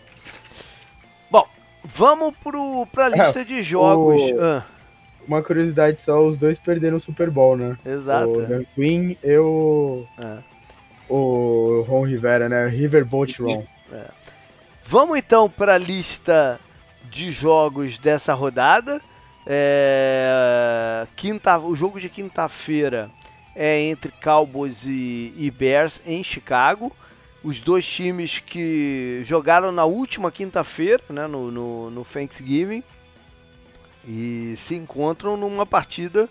[1.31, 1.47] Bom,
[1.85, 2.35] vamos
[2.91, 4.21] para a lista é, de jogos.
[4.33, 4.41] O...
[4.41, 4.80] Ah
[5.27, 7.77] uma curiosidade só, os dois perderam o Super Bowl, né?
[7.85, 8.31] Exato.
[8.31, 10.05] O Dan Quinn e o.
[10.19, 10.39] É.
[11.09, 12.69] O Ron Rivera, né?
[12.69, 13.65] Riverboat Ron.
[13.93, 14.05] É.
[14.85, 16.61] Vamos então para a lista
[17.11, 19.01] de jogos dessa rodada.
[19.47, 21.07] É...
[21.17, 21.59] Quinta...
[21.59, 23.11] O jogo de quinta-feira
[23.57, 26.95] é entre Cowboys e, e Bears em Chicago.
[27.43, 32.85] Os dois times que jogaram na última quinta-feira, né, no, no, no Thanksgiving
[34.07, 36.29] e se encontram numa partida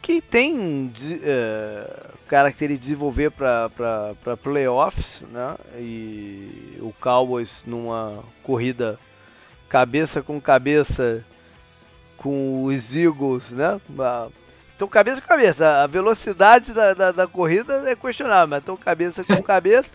[0.00, 5.56] que tem é, característica de desenvolver para playoffs, né?
[5.78, 8.98] E o Cowboys numa corrida
[9.68, 11.24] cabeça com cabeça
[12.18, 13.80] com os Eagles, né?
[14.76, 15.82] Então cabeça com cabeça.
[15.82, 19.90] A velocidade da, da, da corrida é questionável, mas então cabeça com cabeça.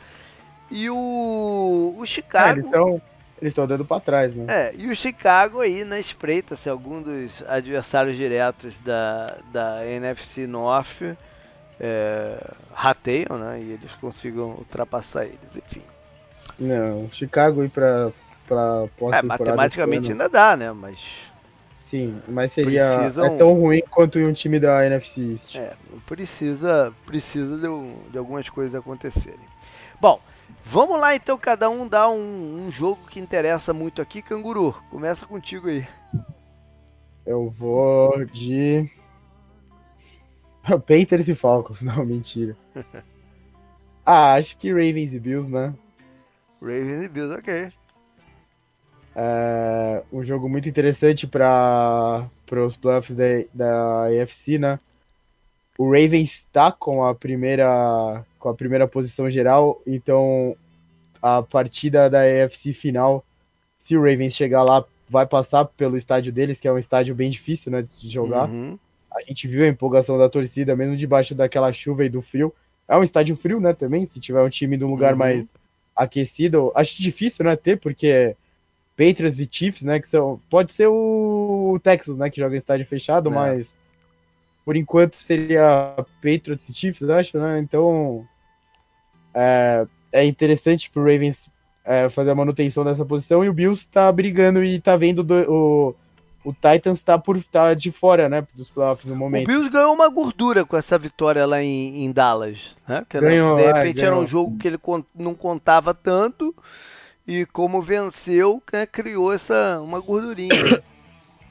[0.71, 2.59] E o, o Chicago.
[2.59, 3.01] É, então,
[3.41, 4.45] eles estão dando para trás, né?
[4.47, 10.45] É, e o Chicago aí na espreita, se algum dos adversários diretos da, da NFC
[10.45, 11.01] North
[11.79, 12.37] é,
[12.73, 13.61] rateiam, né?
[13.61, 15.81] E eles consigam ultrapassar eles, enfim.
[16.59, 18.11] Não, Chicago ir para
[18.45, 20.71] para É, matematicamente ainda dá, né?
[20.71, 21.29] Mas
[21.89, 23.25] Sim, mas seria precisam...
[23.25, 25.55] é tão ruim quanto um time da NFC East.
[25.55, 25.73] É,
[26.05, 29.39] precisa precisa de, de algumas coisas acontecerem.
[29.99, 30.19] Bom,
[30.71, 34.21] Vamos lá então, cada um dá um, um, jogo que interessa muito aqui.
[34.21, 35.87] Canguru, começa contigo aí.
[37.25, 38.89] Eu vou de.
[40.85, 42.55] Panthers e Falcons, não, mentira.
[44.05, 45.73] ah, acho que Ravens e Bills, né?
[46.61, 47.71] Ravens e Bills, ok.
[49.15, 54.79] É um jogo muito interessante para os playoffs da, da AFC, né?
[55.77, 60.55] O Ravens está com a primeira com a primeira posição geral, então
[61.21, 63.23] a partida da AFC final,
[63.85, 67.29] se o Ravens chegar lá, vai passar pelo estádio deles, que é um estádio bem
[67.29, 68.47] difícil, né, de jogar.
[68.47, 68.77] Uhum.
[69.13, 72.53] A gente viu a empolgação da torcida, mesmo debaixo daquela chuva e do frio.
[72.87, 75.19] É um estádio frio, né, também, se tiver um time de um lugar uhum.
[75.19, 75.45] mais
[75.95, 76.71] aquecido.
[76.75, 78.35] Acho difícil, né, ter, porque
[78.95, 80.39] Patriots e Chiefs, né, que são...
[80.49, 83.33] Pode ser o Texas, né, que joga em estádio fechado, é.
[83.33, 83.78] mas
[84.69, 87.57] por enquanto seria Patriots e Chiefs, acho, né?
[87.57, 88.23] Então
[89.33, 91.49] é, é interessante pro Ravens
[91.83, 95.33] é, fazer a manutenção dessa posição e o Bills tá brigando e tá vendo do,
[95.51, 95.95] o,
[96.45, 99.45] o Titans tá por tá de fora, né, dos playoffs no momento.
[99.45, 103.03] O Bills ganhou uma gordura com essa vitória lá em, em Dallas, né?
[103.09, 104.79] Que Ganhou, de é, repente era um jogo que ele
[105.15, 106.53] não contava tanto
[107.27, 110.49] e como venceu, né, criou essa uma gordurinha.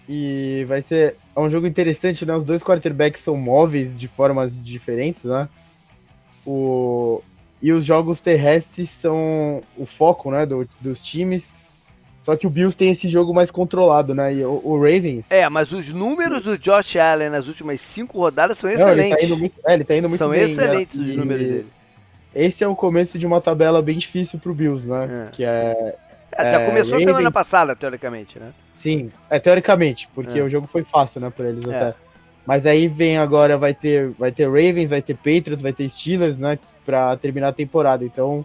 [0.09, 2.35] E vai ser é um jogo interessante, né?
[2.35, 5.49] Os dois quarterbacks são móveis de formas diferentes, né?
[6.47, 7.23] O,
[7.61, 11.43] e os jogos terrestres são o foco, né, do- dos times.
[12.25, 14.35] Só que o Bills tem esse jogo mais controlado, né?
[14.35, 15.25] E o, o Ravens.
[15.31, 18.93] é, mas os números do Josh Allen nas últimas cinco rodadas são Não, ele tá
[18.93, 19.25] excelentes.
[19.25, 20.43] indo muito, é, ele tá indo muito são bem.
[20.43, 21.05] excelentes né?
[21.05, 21.67] os E números dele.
[22.35, 25.29] Esse é o começo de uma tabela bem difícil pro Bills, né?
[25.29, 25.31] É.
[25.33, 25.97] Que é.
[26.33, 28.53] É, já é, começou Ravens- semana passada, teoricamente, né?
[28.81, 30.43] Sim, é teoricamente, porque É.
[30.43, 31.71] o jogo foi fácil, né, pra eles É.
[31.71, 31.95] até.
[32.47, 36.39] Mas aí vem agora, vai ter, vai ter Ravens, vai ter Patriots, vai ter Steelers,
[36.39, 38.05] né, pra terminar a temporada.
[38.05, 38.45] Então,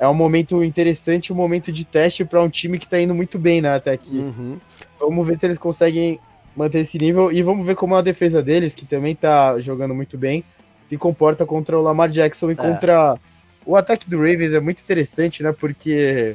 [0.00, 3.38] é um momento interessante, um momento de teste pra um time que tá indo muito
[3.38, 4.16] bem, né, até aqui.
[4.18, 4.58] Uhum.
[4.98, 6.18] Vamos ver se eles conseguem
[6.56, 10.18] manter esse nível e vamos ver como a defesa deles, que também tá jogando muito
[10.18, 10.42] bem,
[10.88, 13.16] se comporta contra o Lamar Jackson e contra
[13.64, 15.52] o ataque do Ravens é muito interessante, né?
[15.52, 16.34] Porque é,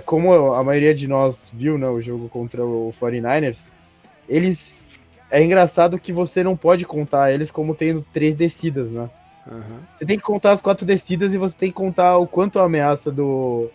[0.00, 3.56] como a maioria de nós viu, né, o jogo contra o 49ers,
[4.28, 4.70] eles
[5.30, 9.08] é engraçado que você não pode contar eles como tendo três descidas, né?
[9.50, 9.78] Uhum.
[9.96, 12.64] Você tem que contar as quatro descidas e você tem que contar o quanto a
[12.64, 13.70] ameaça do,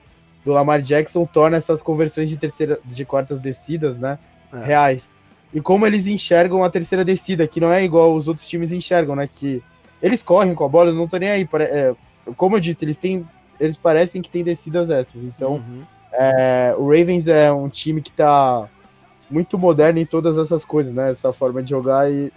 [0.46, 4.18] do Lamar Jackson torna essas conversões de terceira de quartas descidas, né?
[4.54, 4.66] É.
[4.66, 5.04] Reais.
[5.54, 9.16] E como eles enxergam a terceira descida, que não é igual os outros times enxergam,
[9.16, 9.28] né?
[9.34, 9.62] Que
[10.02, 11.50] eles correm com a bola, eles não estão nem aí.
[11.60, 11.96] é,
[12.36, 13.26] como eu disse, eles têm.
[13.60, 15.16] Eles parecem que têm descidas essas.
[15.16, 15.82] Então, Uhum.
[16.14, 18.68] É, o Ravens é um time que tá
[19.30, 21.12] muito moderno em todas essas coisas, né?
[21.12, 22.32] Essa forma de jogar e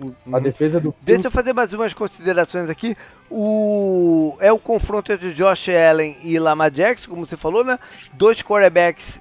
[0.00, 0.40] a Uhum.
[0.40, 2.96] defesa do Deixa eu fazer mais umas considerações aqui.
[3.28, 7.78] O é o confronto entre Josh Allen e Lamar Jackson, como você falou, né?
[8.12, 9.20] Dois quarterbacks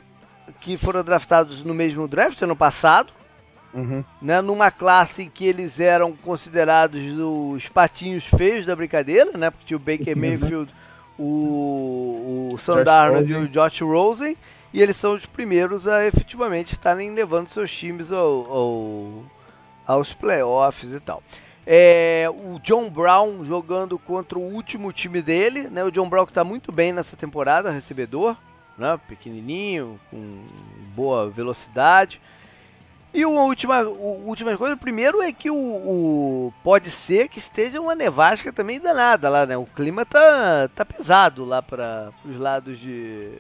[0.62, 3.12] que foram draftados no mesmo draft ano passado,
[3.74, 4.04] Uhum.
[4.22, 4.40] né?
[4.42, 9.50] Numa classe em que eles eram considerados os patinhos feios da brincadeira, né?
[9.50, 10.22] Porque tinha o Baker Uhum.
[11.20, 14.38] O, o Sam Josh Darnold e o Josh Rosen,
[14.74, 19.24] e eles são os primeiros a efetivamente estarem levando seus times ao- ao,
[19.86, 21.24] aos playoffs e tal.
[21.66, 25.84] É, o John Brown jogando contra o último time dele, né?
[25.84, 28.38] O John Brown que está muito bem nessa temporada, recebedor,
[28.78, 28.98] né?
[29.08, 30.40] Pequenininho, com
[30.96, 32.22] boa velocidade.
[33.14, 37.82] E uma última, última coisa, o primeiro é que o, o- pode ser que esteja
[37.82, 39.58] uma nevasca também danada lá, né?
[39.58, 43.32] O clima tá, tá pesado lá para os lados de,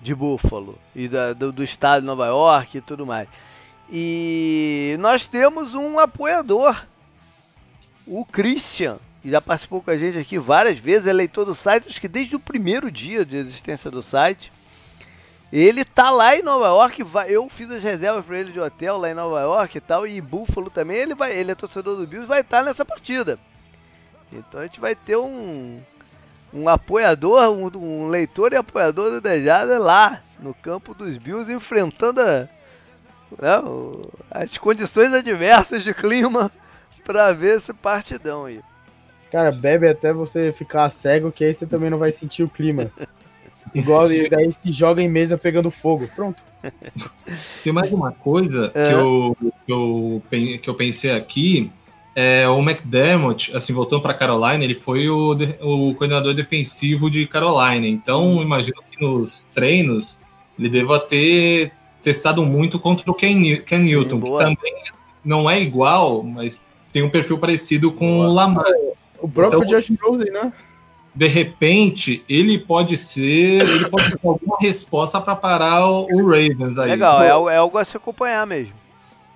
[0.00, 3.28] de Buffalo e da- do, do estado de Nova York e tudo mais.
[3.90, 6.84] E nós temos um apoiador,
[8.06, 11.86] o Christian, que já participou com a gente aqui várias vezes, é leitor do site,
[11.88, 14.52] acho que desde o primeiro dia de existência do site.
[15.52, 18.96] Ele tá lá em Nova York, vai- eu fiz as reservas para ele de hotel
[18.96, 22.06] lá em Nova York e tal, e Buffalo também, ele vai, ele é torcedor do
[22.06, 23.38] Bills, vai estar nessa partida.
[24.32, 25.80] Então a gente vai ter um
[26.54, 32.20] um apoiador, um, um leitor e apoiador do Dejada lá no campo dos Bills enfrentando
[32.20, 32.48] a-
[33.40, 33.62] né,
[34.30, 36.50] as condições adversas de clima
[37.04, 38.60] para ver esse partidão aí.
[39.30, 42.90] Cara, bebe até você ficar cego, que aí você também não vai sentir o clima.
[43.74, 46.08] Igual, e daí se joga em mesa pegando fogo.
[46.14, 46.42] Pronto.
[47.64, 48.88] Tem mais uma coisa É.
[48.88, 50.22] que, eu, que, eu,
[50.62, 51.70] que eu pensei aqui.
[52.14, 57.86] É, o McDermott, assim, voltando para Carolina, ele foi o, o coordenador defensivo de Carolina.
[57.86, 58.42] Então, Hum.
[58.42, 60.20] imagino que nos treinos
[60.58, 61.72] ele deva ter
[62.02, 64.40] testado muito contra o Ken, Ken Newton, que boa.
[64.44, 64.74] também
[65.24, 66.60] não é igual, mas
[66.92, 68.28] tem um perfil parecido com Boa.
[68.28, 68.64] o Lamar.
[69.18, 70.52] O próprio Então- Josh Rosen, né?
[71.14, 76.78] De repente, ele pode ser, ele pode ter alguma resposta para parar o, o Ravens
[76.78, 76.90] aí.
[76.90, 78.72] Legal, é, algo- é algo a se acompanhar mesmo.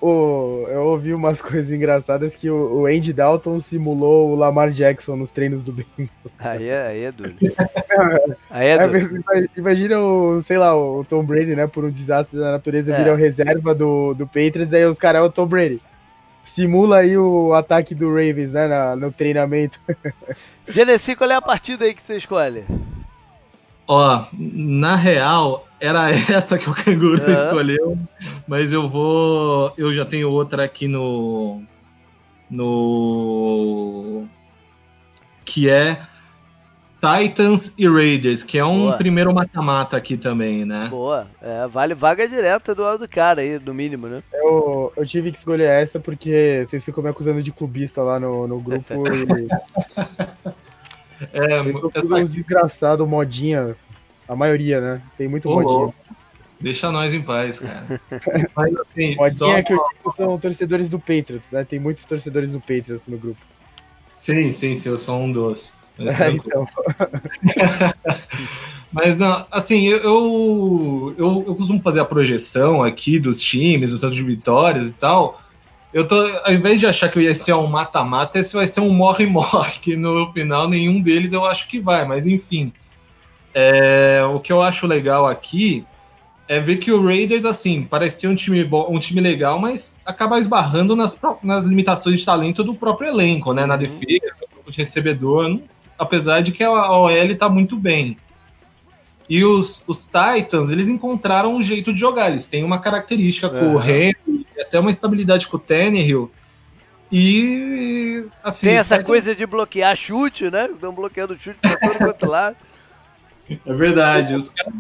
[0.01, 5.17] O, eu ouvi umas coisas engraçadas que o, o Andy Dalton simulou o Lamar Jackson
[5.17, 6.11] nos treinos do Bengals.
[6.39, 7.35] Aí é, aí é duro.
[8.51, 9.17] Aí é É, duro.
[9.17, 11.67] ima- imagina o, sei lá, o Tom Brady, né?
[11.67, 12.99] Por um desastre da natureza, É.
[12.99, 15.81] vira o reserva do, do Patriots, aí os caras é o Tom Brady.
[16.57, 18.67] Simula aí o ataque do Ravens, né?
[18.67, 19.79] na- no treinamento.
[20.67, 22.65] Genesi, qual é a partida aí que você escolhe?
[23.87, 27.33] Ó, na real, era essa que o canguru Aham.
[27.45, 27.99] escolheu,
[28.49, 29.73] mas eu vou.
[29.77, 31.63] Eu já tenho outra aqui no.
[32.51, 34.27] No.
[35.45, 36.01] Que é
[37.07, 38.97] Titans e Raiders, que é um Boa.
[38.97, 40.89] primeiro mata-mata aqui também, né?
[40.89, 44.23] Boa, é, vale vaga direta do, do cara aí, no mínimo, né?
[44.33, 48.47] Eu, eu tive que escolher essa porque vocês ficam me acusando de clubista lá no,
[48.49, 49.49] no grupo e
[51.33, 53.77] É, são essa todos uns desgraçados, modinha.
[54.29, 55.03] A maioria, né?
[55.17, 55.95] Tem muito modinha.
[56.61, 58.01] Deixa nós em paz, cara.
[58.57, 59.63] Mas assim, Modinha só...
[59.63, 61.65] que eu digo são torcedores do Patriots, né?
[61.65, 63.41] Tem muitos torcedores do Patriots no grupo.
[64.19, 65.73] Sim, sim, sim, eu sou um dos.
[65.99, 66.67] Mas, É, então,
[68.93, 74.15] Mas não, assim, eu, eu, eu, costumo fazer a projeção aqui dos times, o tanto
[74.15, 75.41] de vitórias e tal.
[75.93, 78.91] Eu tô, ao invés de achar que ia ser um mata-mata, esse vai ser um
[78.91, 82.73] morre-morre, que no final nenhum deles eu acho que vai, mas enfim.
[83.55, 85.85] É, o que eu acho legal aqui
[86.49, 90.39] é ver que o Raiders, assim, parecia um time, bom, um time legal, mas acaba
[90.39, 93.67] esbarrando nas, nas limitações de talento do próprio elenco, né?
[93.67, 93.81] Na Uhum.
[93.81, 95.63] defesa, no grupo de recebedor, não-
[95.99, 98.17] apesar de que a OL tá muito bem.
[99.29, 102.31] E os, os Titans, eles encontraram um jeito de jogar.
[102.31, 103.81] Eles têm uma característica com o.
[103.83, 106.31] Henry, até uma estabilidade com o Tannehill.
[107.11, 108.67] E, assim...
[108.67, 110.67] Tem essa Titans- coisa de bloquear chute, né?
[110.73, 112.57] Estão bloqueando chute pra todo quanto lado.
[113.65, 114.35] É verdade.
[114.35, 114.75] Os caras,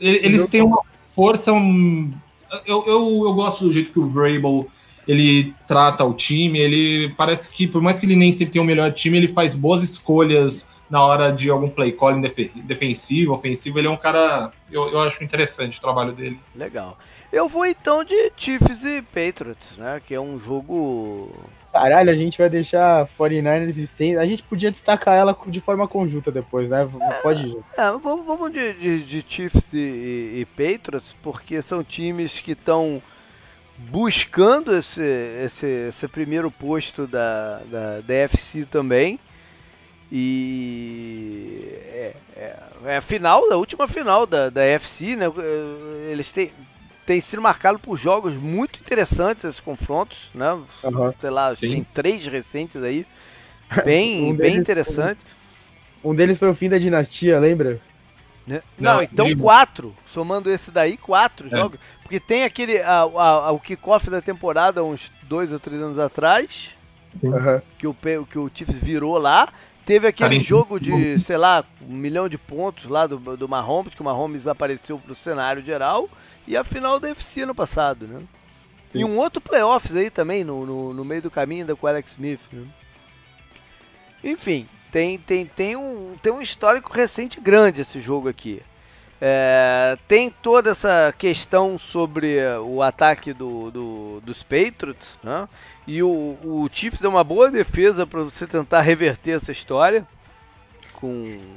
[0.00, 0.80] eles têm uma
[1.12, 1.52] força.
[1.52, 2.12] um-
[2.66, 4.68] eu, eu, eu gosto do jeito que o Vrabel
[5.06, 6.58] ele trata o time.
[6.58, 9.54] Ele parece que, por mais que ele nem sempre tenha o melhor time, ele faz
[9.54, 13.78] boas escolhas na hora de algum play calling defe- defensivo, ofensivo.
[13.78, 14.52] Ele é um cara.
[14.70, 16.38] Eu, eu acho interessante o trabalho dele.
[16.54, 16.98] Legal.
[17.32, 20.00] Eu vou então de Chiefs e Patriots, né?
[20.06, 21.34] Que é um jogo.
[21.72, 24.18] caralho, a gente vai deixar 49ers e Saints.
[24.18, 26.88] A gente podia destacar ela de forma conjunta depois, né?
[27.22, 27.56] Pode ir.
[27.76, 32.52] É, vamos, vamos de, de- de Chiefs e, e- e Patriots, porque são times que
[32.52, 33.02] estão
[33.76, 35.02] buscando esse,
[35.44, 39.18] esse, esse primeiro posto da, da, da FC também.
[40.10, 42.60] E é, é-
[42.92, 45.26] é a final, a última final da, da FC, né?
[46.10, 46.52] Eles têm,
[47.06, 50.46] têm sido marcados por jogos muito interessantes esses confrontos, né?
[50.84, 51.14] Aham.
[51.20, 51.68] Sei lá, Sim.
[51.68, 53.06] tem três recentes aí,
[53.84, 55.24] bem, Um bem deles- interessantes.
[56.04, 57.80] Um deles foi o fim da dinastia, lembra?
[58.46, 58.62] Né?
[58.78, 59.94] Não, Não, então quatro.
[60.12, 61.50] Somando esse daí, quatro É.
[61.50, 61.80] jogos.
[62.02, 62.78] Porque tem aquele.
[62.80, 66.70] A, a- o kickoff da temporada, uns dois ou três anos atrás,
[67.24, 67.62] Aham.
[67.78, 67.94] que o,
[68.28, 69.48] que o Chiefs virou lá.
[69.86, 70.42] Teve aquele Carinho.
[70.42, 74.46] jogo de, sei lá, um milhão de pontos lá do, do Mahomes, que o Mahomes
[74.46, 76.08] apareceu pro cenário geral.
[76.46, 78.22] E a final da FC ano passado, né?
[78.94, 79.04] E Sim.
[79.04, 82.12] um outro playoffs aí também, no, no, no meio do caminho, ainda com o Alex
[82.12, 82.40] Smith.
[82.52, 82.66] Né?
[84.22, 88.62] Enfim, tem, tem, tem, um, tem um histórico recente grande esse jogo aqui.
[89.20, 95.48] É, tem toda essa questão sobre o ataque do, do- dos Patriots, né?
[95.86, 96.08] E o,
[96.42, 100.06] o Chiefs é uma boa defesa para você tentar reverter essa história
[100.94, 101.56] com,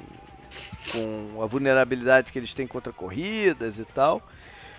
[0.91, 4.23] com a vulnerabilidade que eles têm contra corridas e tal.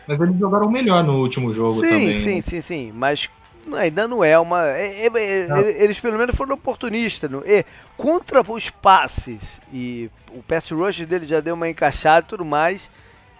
[0.08, 2.14] Mas eles jogaram melhor no último jogo Sim, também.
[2.14, 2.42] sim, né?
[2.42, 2.92] sim, sim.
[2.92, 3.28] Mas
[3.74, 4.66] ainda não é uma.
[4.66, 5.58] é- é- é- Não.
[5.60, 7.30] Eles pelo menos foram oportunistas.
[7.30, 7.42] Não?
[7.44, 7.64] E,
[7.96, 12.88] contra os passes e o pass rush dele já deu uma encaixada e tudo mais.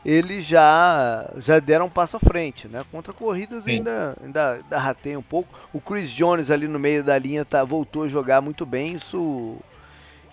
[0.05, 2.85] Eles já, já deram um passo à frente, né?
[2.91, 3.73] Contra corridas Sim.
[3.73, 5.53] ainda, ainda, ainda ratei um pouco.
[5.73, 9.57] O Chris Jones ali no meio da linha tá, voltou a jogar muito bem, isso,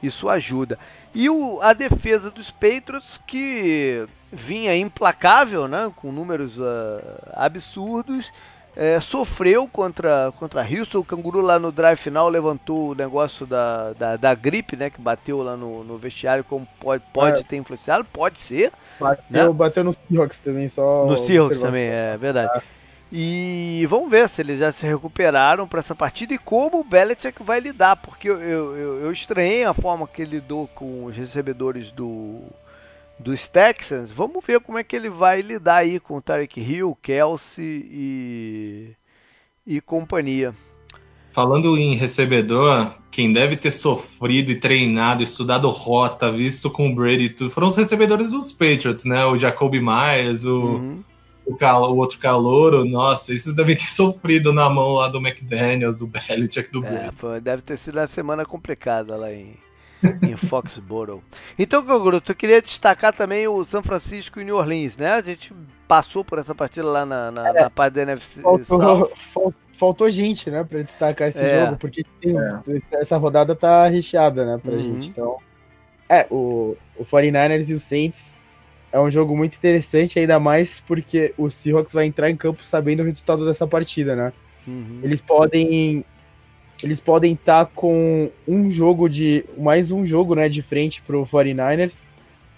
[0.01, 0.77] isso ajuda.
[1.13, 5.91] E o, a defesa dos Patriots, que vinha implacável, né?
[5.95, 8.31] Com números ah, absurdos,
[8.75, 10.99] é, sofreu contra, contra Houston.
[10.99, 14.89] O Canguru lá no drive final levantou o negócio da, da, da gripe, né?
[14.89, 17.43] Que bateu lá no, no vestiário, como pode, pode É.
[17.43, 18.71] ter influenciado, pode ser.
[18.99, 19.49] Bateu, Né?
[19.53, 21.05] bateu no Seahawks também, só.
[21.05, 22.61] No Seahawks também, é verdade.
[23.11, 27.41] E vamos ver se eles já se recuperaram para essa partida e como o Belichick
[27.43, 31.91] vai lidar, porque eu, eu- eu estranhei a forma que ele lidou com os recebedores
[31.91, 32.41] do
[33.19, 34.11] dos Texans.
[34.11, 38.89] Vamos ver como é que ele vai lidar aí com o Tarek Hill, Kelsey e,
[39.65, 40.53] e companhia.
[41.31, 47.25] Falando em recebedor, quem deve ter sofrido e treinado, estudado rota, visto com o Brady
[47.25, 49.25] e tudo, foram os recebedores dos Patriots, né?
[49.25, 51.03] O Jacoby Myers, o, Uhum.
[51.45, 52.85] o, o outro calouro.
[52.85, 57.15] Nossa, esses devem ter sofrido na mão lá do McDaniels, do Belichick, do É, Brady.
[57.17, 59.55] foi- deve ter sido uma semana complicada lá em,
[60.21, 61.21] em Foxborough.
[61.57, 65.13] Então, Canguru, eu queria destacar também o São Francisco e New Orleans, né?
[65.13, 65.53] A gente
[65.87, 68.41] passou por essa partida lá na, na, na parte da NFC.
[68.41, 71.59] Faltou, fal- faltou gente, né, pra destacar esse É.
[71.65, 72.35] jogo, porque tem-
[72.93, 74.79] essa rodada tá recheada, né, pra Uhum.
[74.79, 75.09] gente.
[75.09, 75.37] Então,
[76.09, 78.19] é, o, o 49ers e o Saints
[78.91, 83.01] é um jogo muito interessante, ainda mais porque o Seahawks vai entrar em campo sabendo
[83.01, 84.31] o resultado dessa partida, né?
[84.65, 85.01] Uhum.
[85.03, 86.05] Eles podem
[86.85, 91.91] eles podem estar com um jogo de mais um jogo, né, de frente pro 49ers,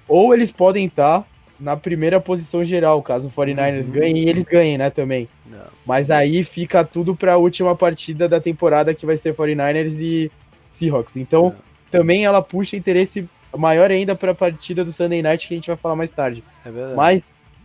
[0.07, 1.25] ou eles podem estar
[1.59, 3.91] na primeira posição geral, caso o 49ers Uhum.
[3.91, 5.27] ganhe e eles ganhem, né, também.
[5.45, 5.65] Não.
[5.85, 10.31] Mas aí fica tudo para a última partida da temporada que vai ser 49ers e
[10.77, 11.15] Seahawks.
[11.15, 11.55] Então,
[11.89, 15.67] também ela puxa interesse maior ainda para a partida do Sunday Night que a gente
[15.67, 16.43] vai falar mais tarde.
[16.63, 16.95] É verdade.
[16.95, 17.23] Mas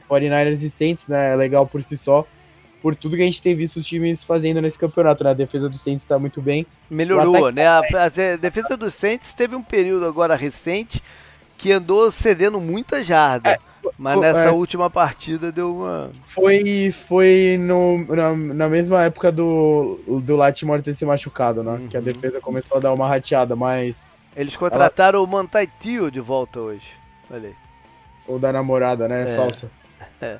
[0.08, 2.26] 49ers e Saints, né, é legal por si só,
[2.82, 5.30] por tudo que a gente tem visto os times fazendo nesse campeonato, né?
[5.30, 6.66] A defesa do Saints está muito bem.
[6.90, 7.66] Melhorou, né?
[7.66, 11.00] A, a, defesa do Saints teve um período agora recente
[11.56, 13.50] que andou cedendo muita jarda.
[13.50, 13.58] É,
[13.96, 16.10] mas nessa é, última partida deu uma.
[16.26, 21.70] Foi, foi no, na, na mesma época do, do Latimore ter se machucado, né?
[21.72, 21.88] Uhum.
[21.88, 23.94] Que a defesa começou a dar uma rateada, mas.
[24.36, 25.28] Eles contrataram Ela...
[25.28, 26.88] o Mantai Tio de volta hoje.
[27.30, 27.54] Olha aí.
[28.26, 29.34] Ou da namorada, né?
[29.34, 29.36] É.
[29.36, 29.70] Falsa.
[30.20, 30.38] É.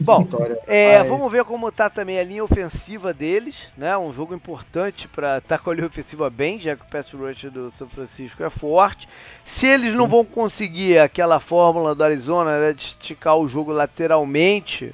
[0.00, 0.26] Bom,
[0.66, 3.96] é, vamos ver como tá também a linha ofensiva deles, né?
[3.96, 7.12] Um jogo importante para estar tá com a linha ofensiva bem, já que o pass
[7.12, 9.08] rush do São Francisco é forte.
[9.44, 14.92] Se eles não vão conseguir aquela fórmula do Arizona né, de esticar o jogo lateralmente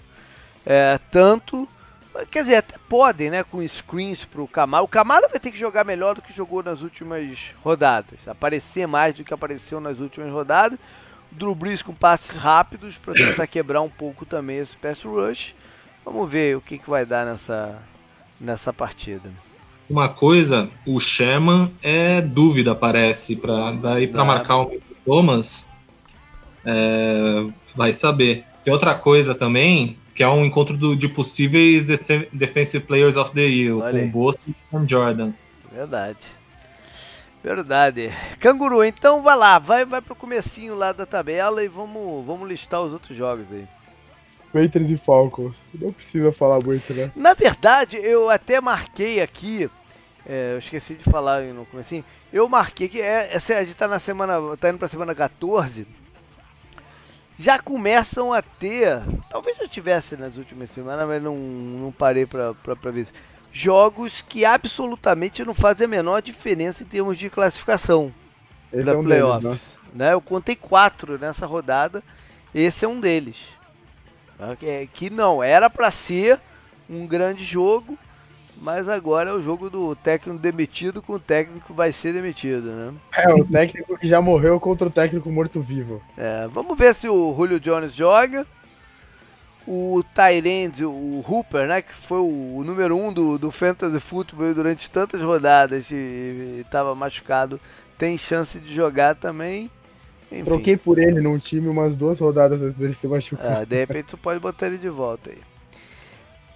[0.67, 1.67] é, tanto,
[2.31, 3.43] quer dizer, até podem, né?
[3.43, 4.85] Com screens pro Camaro.
[4.85, 9.15] O Camaro vai ter que jogar melhor do que jogou nas últimas rodadas, aparecer mais
[9.15, 10.79] do que apareceu nas últimas rodadas.
[11.31, 15.55] Drew Brees com passes rápidos para tentar quebrar um pouco também esse pass rush.
[16.05, 17.79] Vamos ver o que, que vai dar nessa,
[18.41, 19.31] nessa partida.
[19.89, 25.69] Uma coisa, o Sherman é dúvida, parece, para daí para marcar o Thomas.
[26.65, 28.45] É, vai saber.
[28.65, 31.87] Tem outra coisa também, que é um encontro do, de possíveis
[32.33, 35.33] Defensive Players of the Year, Olha com o Boston e com Jordan.
[35.73, 36.40] Verdade.
[37.43, 38.13] Verdade.
[38.39, 42.83] Canguru, então vai lá, vai, vai pro comecinho lá da tabela e vamos, vamos listar
[42.83, 43.67] os outros jogos aí.
[44.53, 45.59] Panthers e Falcons.
[45.75, 47.11] Não precisa falar muito, né?
[47.17, 49.71] Na verdade, eu até marquei aqui,
[50.27, 53.89] é, eu esqueci de falar no comecinho, eu marquei que é, é, a gente tá
[53.89, 55.87] na semana, tá indo pra semana 14,
[57.39, 62.53] já começam a ter, talvez já tivesse nas últimas semanas, mas não, não parei pra,
[62.53, 63.13] pra, pra ver isso
[63.53, 68.13] jogos que absolutamente não fazem a menor diferença em termos de classificação
[68.73, 69.43] Esse da é um playoffs.
[69.43, 70.07] Deles, né?
[70.07, 70.13] né?
[70.13, 72.03] Eu contei quatro nessa rodada,
[72.55, 73.37] esse é um deles.
[74.63, 76.41] É, que não era para ser
[76.89, 77.99] um grande jogo,
[78.57, 82.67] mas agora é o jogo do técnico demitido com o técnico que vai ser demitido,
[82.67, 82.95] né?
[83.15, 86.03] É, o técnico que já morreu contra o técnico morto-vivo.
[86.17, 88.47] É, vamos ver se o Julio Jones joga
[89.73, 94.91] o Tyrande, o Hooper, né, que foi o, número um do, do Fantasy Football durante
[94.91, 97.61] tantas rodadas e estava machucado,
[97.97, 99.71] tem chance de jogar também.
[100.33, 100.43] Enfim.
[100.43, 103.59] Troquei por ele num time umas duas rodadas antes dele se machucar.
[103.59, 105.39] Ah, de repente você pode botar ele de volta aí.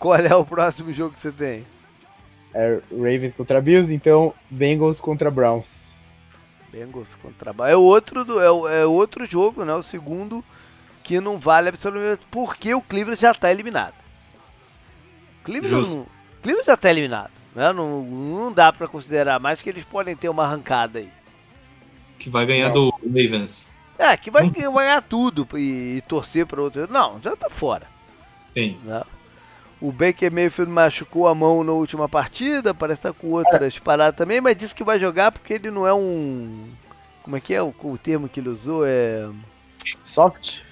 [0.01, 1.65] Qual é o próximo jogo que você tem?
[2.53, 5.67] É Ravens contra Bills, então Bengals contra Browns.
[6.73, 7.71] Bengals contra Browns.
[7.71, 9.73] É outro, do, é, é outro jogo, né?
[9.73, 10.45] O segundo
[11.05, 13.95] que não vale absolutamente porque o Cleveland já está eliminado.
[15.45, 16.07] Cleveland, não,
[16.43, 17.31] Cleveland já está eliminado.
[17.55, 17.73] Né?
[17.73, 21.11] Não, não dá para considerar mais que eles podem ter uma arrancada aí.
[22.19, 23.69] Que vai ganhar do Ravens.
[23.99, 24.51] É, que vai hum.
[24.51, 26.91] ganhar tudo e, e torcer para outro.
[26.91, 27.87] Não, já está fora.
[28.55, 28.79] Sim.
[28.83, 29.03] Né?
[29.81, 33.81] O Baker Mayfield machucou a mão na última partida, parece estar tá com outras é.
[33.81, 36.71] paradas também, mas disse que vai jogar porque ele não é um.
[37.23, 38.87] Como é que é o, o termo que ele usou?
[38.87, 39.29] É.
[40.07, 40.64] Soft?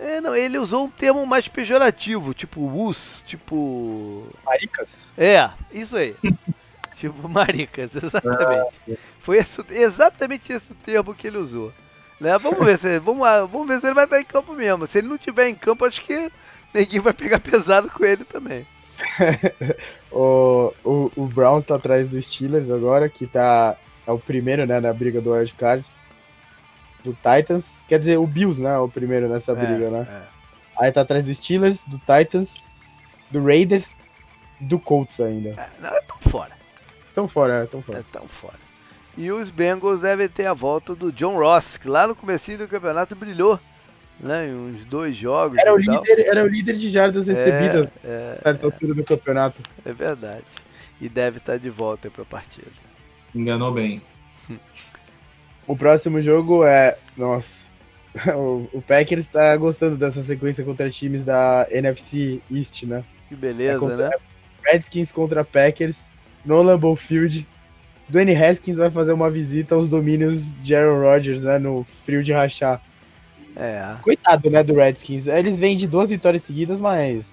[0.00, 4.26] É, não, ele usou um termo mais pejorativo, tipo us, tipo.
[4.42, 4.88] Maricas?
[5.16, 6.16] É, isso aí.
[6.96, 8.80] tipo maricas, exatamente.
[8.90, 11.70] Ah, Foi esse, exatamente esse o termo que ele usou.
[12.18, 12.36] Né?
[12.38, 13.20] Vamos ver se vamos,
[13.50, 14.86] vamos ver se ele vai estar em campo mesmo.
[14.86, 16.32] Se ele não tiver em campo, acho que
[16.72, 18.66] ninguém vai pegar pesado com ele também.
[20.10, 23.76] o, o, o Brown tá atrás do Steelers agora, que tá.
[24.06, 25.84] É o primeiro, né, na briga do Wild Card.
[27.02, 27.64] Do Titans.
[27.88, 28.76] Quer dizer, o Bills, né?
[28.78, 30.06] O primeiro nessa é, briga, né?
[30.08, 30.84] É.
[30.84, 32.48] Aí tá atrás do Steelers, do Titans,
[33.30, 33.86] do Raiders,
[34.60, 35.50] do Colts ainda.
[35.50, 36.52] É, não, é tão fora.
[37.14, 37.98] Tão fora, é, tão fora.
[37.98, 38.70] É tão fora.
[39.16, 42.68] E os Bengals devem ter a volta do John Ross, que lá no começo do
[42.68, 43.58] campeonato brilhou.
[44.18, 45.56] Né, em uns dois jogos.
[45.58, 49.02] Era, o líder, era o líder de jardas é, recebidas é, é, certa altura do
[49.02, 49.62] campeonato.
[49.82, 50.44] É verdade.
[51.00, 52.70] E deve estar de volta para a partida.
[53.34, 54.02] Enganou bem.
[55.66, 56.96] O próximo jogo é.
[57.16, 57.52] Nossa,
[58.34, 63.02] o, o Packers tá gostando dessa sequência contra times da NFC East, né?
[63.28, 64.16] Que beleza, é contra, né?
[64.64, 65.94] Redskins contra Packers
[66.44, 67.46] no Lambeau Field.
[68.08, 71.58] Dwayne Haskins vai fazer uma visita aos domínios de Aaron Rodgers, né?
[71.58, 72.82] No frio de rachar.
[73.56, 73.94] É.
[74.02, 75.26] Coitado, né, do Redskins.
[75.26, 77.24] Eles vêm de duas vitórias seguidas, mas...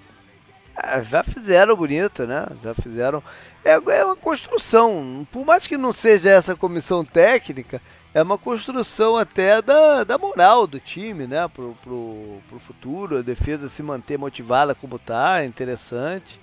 [0.84, 2.46] É, já fizeram bonito, né?
[2.64, 3.24] Já fizeram...
[3.66, 5.28] É, é uma construção.
[5.32, 7.82] Por mais que não seja essa comissão técnica
[8.14, 11.48] é uma construção até da, da moral do time, né?
[11.48, 16.40] Pro, pro, pro futuro, a defesa se manter motivada como tá, é interessante.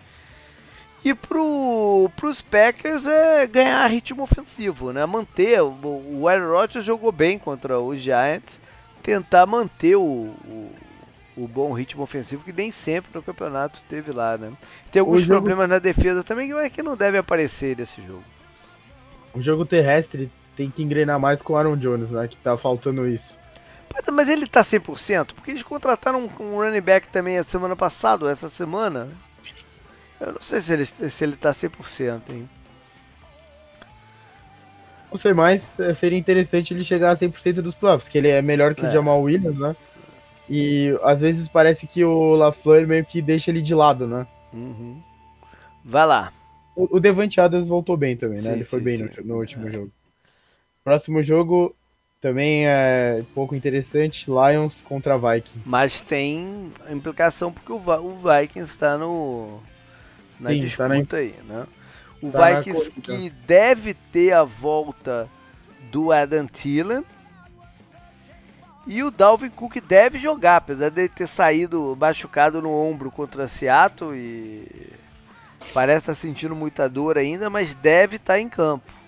[1.05, 5.05] E pro, pros Packers é ganhar ritmo ofensivo, né?
[5.05, 5.61] Manter.
[5.63, 8.59] O, o Aaron Rodgers jogou bem contra os Giants.
[9.03, 10.73] Tentar manter o, o,
[11.37, 14.51] o, bom ritmo ofensivo que nem sempre no campeonato teve lá, né?
[14.91, 15.33] Tem alguns jogo...
[15.33, 18.25] problemas na defesa também que não deve aparecer nesse jogo.
[19.35, 22.29] O jogo terrestre tem que engrenar mais com o Aaron Jones, né?
[22.29, 23.37] Que tá faltando isso.
[24.13, 25.35] Mas ele tá 100%?
[25.35, 29.09] Porque eles contrataram um running back também a semana passada, essa semana.
[30.21, 32.49] Eu não sei se ele, se ele tá 100%, hein?
[35.11, 38.43] Não sei mais, é, seria interessante ele chegar a 100% dos playoffs, que ele é
[38.43, 38.89] melhor que é.
[38.89, 39.77] o Jamal Williams, né?
[40.51, 44.27] E às vezes parece que o LaFleur meio que deixa ele de lado, né?
[44.53, 45.01] Uhum.
[45.85, 46.33] Vai lá.
[46.75, 48.43] O, o Devante Adams voltou bem também, né?
[48.43, 49.09] Sim, ele foi sim, bem sim.
[49.19, 49.73] No, no, último é.
[49.73, 49.91] jogo.
[50.85, 51.75] Próximo jogo
[52.21, 55.63] também é um pouco interessante, Lions contra Vikings.
[55.65, 59.61] Mas tem implicação porque o, o Vikings está no
[60.39, 61.19] na Sim, disputa tá na...
[61.19, 61.67] aí, né?
[62.21, 65.29] O tá Vikings que deve ter a volta
[65.91, 67.05] do Adam Thielen
[68.87, 73.49] e o Dalvin Cook deve jogar, apesar de ele ter saído machucado no ombro contra
[73.49, 74.91] Seattle e
[75.73, 79.04] parece estar tá sentindo muita dor ainda, mas deve estar tá em campo.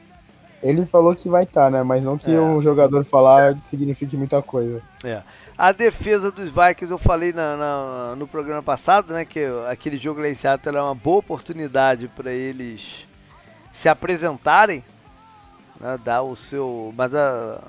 [0.62, 1.82] Ele falou que vai estar, tá, né?
[1.82, 2.40] Mas não que é.
[2.40, 4.82] um jogador falar signifique muita coisa.
[5.04, 5.22] É.
[5.56, 9.24] A defesa dos Vikings, eu falei na, na, no programa passado, né?
[9.24, 13.06] Que aquele jogo lá em Seattle é uma boa oportunidade para eles
[13.72, 14.82] se apresentarem,
[15.80, 16.92] né, dar o seu.
[16.96, 17.60] Mas, a,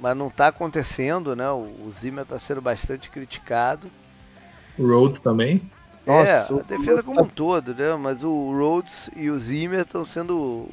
[0.00, 1.50] mas não está acontecendo, né?
[1.50, 3.88] O, o Zimmer está sendo bastante criticado.
[4.78, 5.60] O Rhodes também?
[6.06, 7.94] É, Nossa, a defesa como um todo, né?
[7.96, 10.66] Mas o Rhodes e o Zimmer estão sendo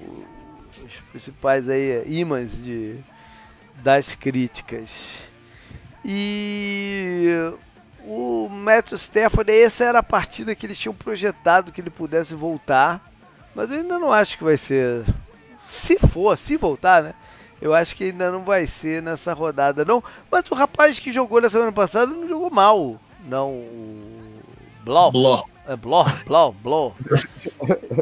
[0.77, 2.97] os principais aí imãs de,
[3.83, 5.15] das críticas.
[6.03, 7.29] E
[8.03, 13.11] o Matthew Stafford, essa era a partida que eles tinham projetado que ele pudesse voltar.
[13.55, 15.03] Mas eu ainda não acho que vai ser.
[15.69, 17.13] Se for, se voltar, né?
[17.61, 20.03] Eu acho que ainda não vai ser nessa rodada, não.
[20.29, 22.99] Mas o rapaz que jogou na semana passada não jogou mal.
[23.27, 24.41] Não, o.
[25.11, 25.49] Blau.
[25.67, 26.95] É Blau, Blau, Blau.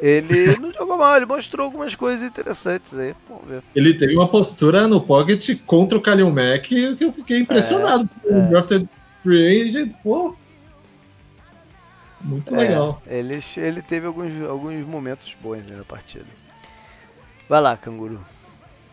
[0.01, 3.16] ele não jogou mal, ele mostrou algumas coisas interessantes aí.
[3.28, 3.64] Vamos ver.
[3.74, 8.09] Ele teve uma postura no pocket contra o Kalil Mack que eu fiquei impressionado.
[8.26, 8.41] É, é.
[8.47, 8.89] Drafted
[9.22, 10.36] Free Agent, pô.
[12.20, 13.01] Muito é, legal.
[13.07, 16.26] Ele, ele teve alguns, alguns momentos bons na partida.
[17.47, 18.20] Vai lá, canguru.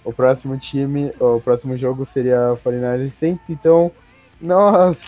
[0.05, 3.93] O próximo time, o próximo jogo seria 49ers Saints, então,
[4.41, 4.99] nossa,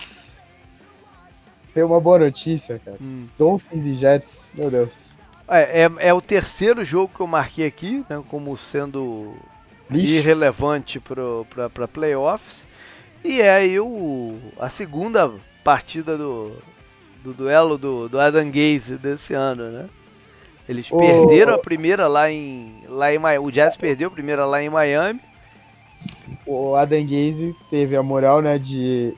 [1.73, 2.97] tem uma boa notícia, cara.
[3.01, 3.27] Hum.
[3.37, 4.91] Dolphins e Jets, meu Deus.
[5.47, 9.33] É, é, é, o terceiro jogo que eu marquei aqui, né, como sendo
[9.89, 10.13] Lixo.
[10.13, 12.67] irrelevante para playoffs.
[13.23, 15.31] E é aí o, a segunda
[15.63, 16.57] partida do,
[17.23, 19.89] do duelo do, do Adam Gaze desse ano, né?
[20.67, 20.97] Eles oh.
[20.97, 25.19] perderam a primeira lá em, lá em O Jets perdeu a primeira lá em Miami.
[26.45, 29.13] O Adam Gaze teve a moral, né, de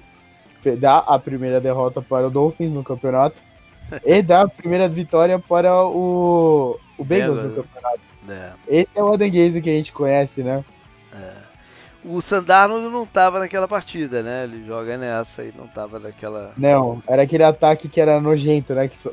[0.72, 3.36] dar a primeira derrota para o Dolphins no campeonato
[4.05, 7.99] e dar a primeira vitória para o, o Bengals no campeonato.
[8.28, 8.51] É.
[8.68, 10.63] Esse é o Adam Gaze que a gente conhece, né?
[11.13, 11.45] É.
[12.03, 14.43] O Sandarno não estava naquela partida, né?
[14.43, 16.53] Ele joga nessa e não estava naquela.
[16.55, 18.88] Não, era aquele ataque que era nojento, né?
[18.88, 19.11] Que só,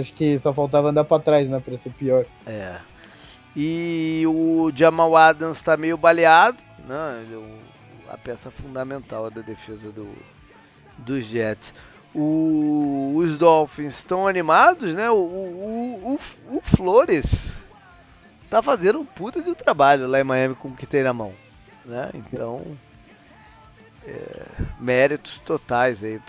[0.00, 1.62] acho que só faltava andar para trás, né?
[1.64, 2.24] Pra ser pior.
[2.44, 2.76] É.
[3.54, 7.22] E o Jamal Adams está meio baleado, né?
[7.22, 7.36] Ele
[8.08, 10.08] é a peça fundamental da defesa do,
[10.98, 11.72] dos Jets.
[12.14, 15.10] O, os Dolphins estão animados, né?
[15.10, 16.18] O, o,
[16.50, 17.26] o, o, Flores
[18.48, 21.12] tá fazendo um puta de um trabalho lá em Miami com o que tem na
[21.12, 21.32] mão,
[21.84, 22.10] né?
[22.14, 22.62] Então,
[24.06, 24.42] é,
[24.78, 26.20] méritos totais aí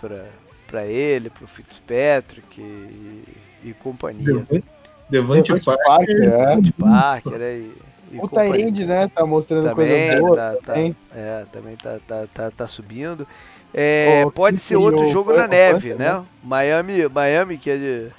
[0.66, 3.22] para ele, para o Fitzpatrick e,
[3.62, 4.24] e companhia.
[4.24, 4.64] Devante,
[5.08, 6.46] Devante Parker, Parker, é.
[6.46, 10.36] Devante Parker é, e o Tyrande, né, tá mostrando também, coisa boa.
[10.36, 10.92] Tá, também.
[10.92, 13.26] Tá, é, também tá, tá, tá, tá subindo.
[13.74, 16.14] É, oh, pode ser outro jogo na neve, né?
[16.14, 16.24] né?
[16.42, 18.10] Miami, Miami, que é de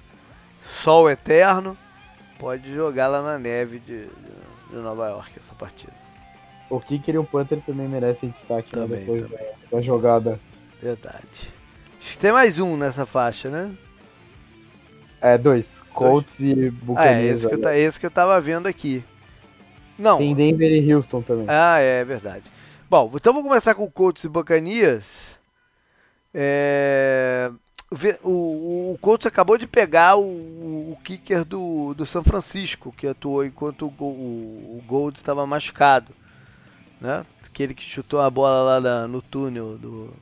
[0.67, 1.75] sol eterno,
[2.37, 5.93] pode jogar lá na neve de, de, de Nova York essa partida.
[6.69, 9.37] O Kicker e o Panther também merecem destaque né, também, né, depois também.
[9.37, 10.39] Da, da, jogada.
[10.81, 11.53] Verdade.
[11.99, 13.71] Acho que tem mais um nessa faixa, né?
[15.21, 15.69] É, dois.
[15.93, 16.51] Colts dois.
[16.51, 17.07] e Buccaneers.
[17.07, 19.03] Ah, é, esse que, eu, esse que eu tava vendo aqui.
[19.97, 20.19] Não.
[20.19, 21.45] Tem Denver e Houston também.
[21.49, 22.43] Ah, é verdade.
[22.89, 25.05] Bom, então vamos começar com Colts e Buccaneers.
[26.39, 27.49] É,
[28.23, 33.43] o, o Colts acabou de pegar o, o kicker do, do São Francisco, que atuou
[33.43, 36.13] enquanto o, o, o Gold estava machucado.
[37.01, 37.25] Né?
[37.43, 40.13] Aquele que chutou a bola lá na, no túnel do,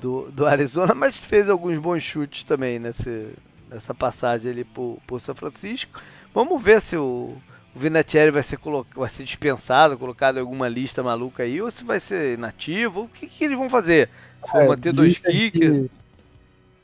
[0.00, 3.34] do, do, Arizona, mas fez alguns bons chutes também nesse,
[3.68, 6.00] nessa passagem ali por, por São Francisco.
[6.32, 7.36] Vamos ver se o,
[7.74, 8.58] o Vinatieri vai ser,
[8.94, 13.02] vai ser dispensado, colocado em alguma lista maluca aí, ou se vai ser nativo.
[13.02, 14.08] O que, que eles vão fazer?
[14.44, 15.90] Se vão É, manter dois lista de- kickers?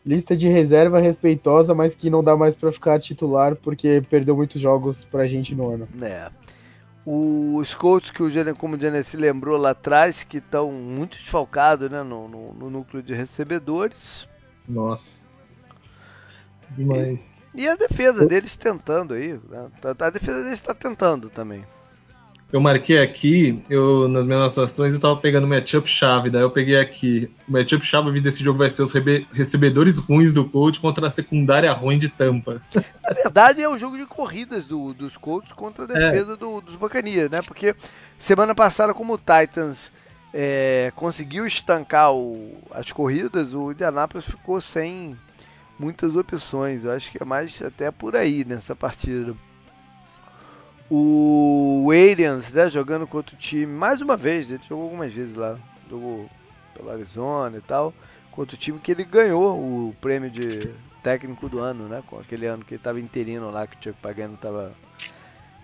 [0.04, 4.60] Lista de reserva respeitosa, mas que não dá mais pra ficar titular porque perdeu muitos
[4.60, 5.86] jogos pra gente no ano.
[6.00, 6.30] É.
[7.04, 11.90] Os Colts que o Gene, como o Genesi lembrou lá atrás, que estão muito desfalcados
[11.90, 14.26] né, no, no- no núcleo de recebedores.
[14.68, 15.20] Nossa.
[16.70, 17.34] Demais.
[17.54, 19.38] E a defesa deles tentando aí.
[19.48, 19.66] né?
[19.80, 21.64] Tá- A defesa deles está tentando também.
[22.52, 26.50] Eu marquei aqui, eu nas minhas anotações eu tava pegando o matchup chave, daí eu
[26.50, 27.30] peguei aqui.
[27.48, 28.92] O matchup chave desse jogo vai ser os
[29.32, 32.60] recebedores ruins do coach contra a secundária ruim de Tampa.
[33.04, 36.74] Na verdade, é o jogo de corridas do- dos Colts contra a defesa do- dos
[36.74, 37.40] Bacanias, né?
[37.40, 37.72] Porque
[38.18, 39.90] semana passada, como o Titans
[40.34, 45.16] é, conseguiu estancar o- as corridas, o Indianapolis ficou sem
[45.80, 46.84] muitas opções.
[46.84, 49.34] Eu acho que é mais até por aí nessa partida.
[50.90, 55.56] O Williams, né, jogando contra o time, mais uma vez, ele jogou algumas vezes lá,
[55.88, 56.28] jogou
[56.74, 57.94] pelo Arizona e tal,
[58.30, 60.68] contra o time que ele ganhou o prêmio de
[61.02, 64.00] técnico do ano, né, com aquele ano que ele estava interino lá, que o Chuck
[64.02, 64.72] Pagano estava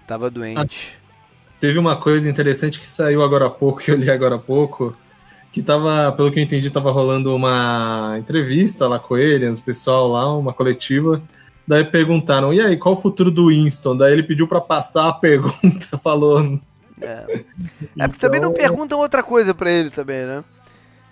[0.06, 0.96] tava doente.
[1.58, 4.96] Teve uma coisa interessante que saiu agora há pouco, que eu li agora há pouco,
[5.56, 10.06] que tava, pelo que eu entendi, tava rolando uma entrevista lá com ele, o pessoal
[10.06, 11.22] lá, uma coletiva.
[11.66, 13.96] Daí perguntaram, e aí, qual o futuro do Winston?
[13.96, 16.60] Daí ele pediu pra passar a pergunta, falou.
[17.00, 17.42] É,
[17.98, 20.44] é porque também não Então- perguntam outra coisa pra ele também, né?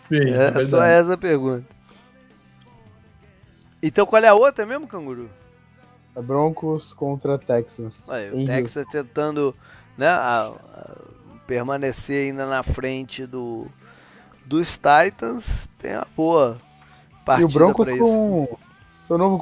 [0.03, 0.92] Sim, é, É, só verdade.
[0.92, 1.64] essa a pergunta.
[3.82, 5.30] Então qual é a outra mesmo, Canguru?
[6.14, 7.95] É Broncos contra Texans.
[8.07, 9.55] Aí, o Texas tentando
[9.97, 10.97] né, a- a
[11.47, 13.66] permanecer ainda na frente do,
[14.47, 15.68] dos Titans.
[15.78, 18.05] Tem uma boa E partida o Broncos pra isso.
[18.05, 18.59] com
[19.07, 19.38] seu novo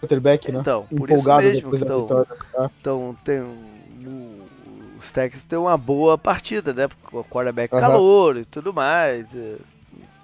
[0.00, 0.60] quarterback, né?
[0.60, 2.26] Então, por isso Empolgado mesmo que da estão vitória.
[2.52, 2.70] tá?
[2.80, 4.48] Então tem o-
[4.98, 6.88] os Texans têm uma boa partida, né?
[6.88, 7.80] Porque o quarterback Aham.
[7.80, 9.34] calor e tudo mais.
[9.34, 9.56] é,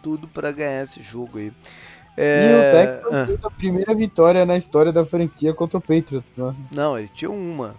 [0.02, 1.52] tudo pra ganhar esse jogo aí.
[2.34, 6.34] E o É, Texans ah, a primeira vitória na história da franquia contra o Patriots,
[6.36, 6.54] né?
[6.70, 7.74] não, ele tinha uma.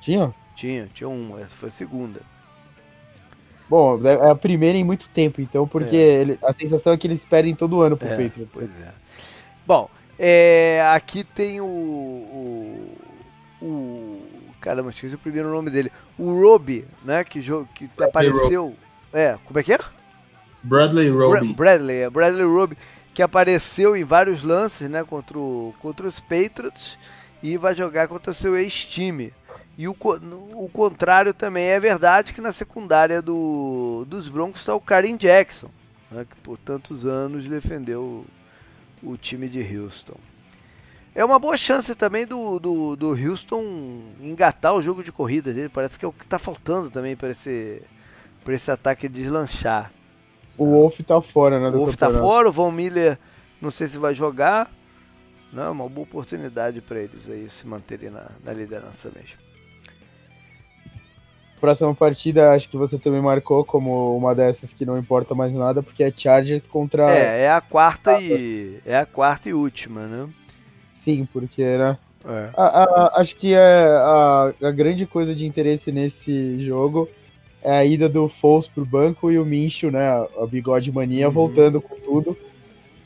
[0.00, 0.32] Tinha?
[0.54, 1.40] Tinha, tinha uma.
[1.40, 2.20] Essa foi a segunda.
[3.74, 6.20] Bom, é é a primeira em muito tempo, então, porque É.
[6.20, 8.48] ele- a sensação é que eles perdem todo ano pro É, Patriots.
[8.52, 8.92] pois é.
[9.66, 12.98] Bom, é, aqui tem o, o,
[13.60, 14.22] o.
[14.60, 15.90] Caramba, esqueci o primeiro nome dele.
[16.16, 17.24] O Roby, né?
[17.24, 17.40] Que,
[17.74, 18.76] que apareceu.
[19.12, 19.78] É, como é que é?
[20.62, 21.52] Bradley Bra- Roby.
[21.54, 22.78] Bradley, é Bradley Roby,
[23.12, 26.96] que apareceu em vários lances, né, contra, o- contra os Patriots
[27.42, 29.32] e vai jogar contra o seu ex-time.
[29.76, 29.96] E o,
[30.54, 35.68] o contrário também é verdade que na secundária do, dos Broncos está o Karim Jackson,
[36.10, 38.24] né, que por tantos anos defendeu
[39.02, 40.16] o, o time de Houston.
[41.14, 45.68] É uma boa chance também do, do, do Houston engatar o jogo de corrida dele.
[45.68, 47.80] Parece que é o que está faltando também para esse,
[48.44, 49.92] pra esse ataque deslanchar.
[50.58, 51.68] O Wolf tá fora, né?
[51.68, 52.28] O Wolf tá campeonato.
[52.28, 53.16] fora, o Von Miller
[53.60, 54.68] não sei se vai jogar.
[55.52, 59.38] Não, é uma boa oportunidade para eles aí se manterem na, na liderança mesmo.
[61.64, 65.82] Próxima partida, acho que você também marcou como uma dessas que não importa mais nada,
[65.82, 67.10] porque é Chargers contra.
[67.10, 70.28] É, é a quarta e é a quarta e última, né?
[71.02, 71.96] Sim, porque, né?
[72.26, 72.50] É.
[72.54, 77.08] A- a- acho que é a, a grande coisa de interesse nesse jogo
[77.62, 80.06] é a ida do Foles pro banco e o Minshew, né?
[80.10, 81.32] A bigode mania Uhum.
[81.32, 82.36] voltando com tudo.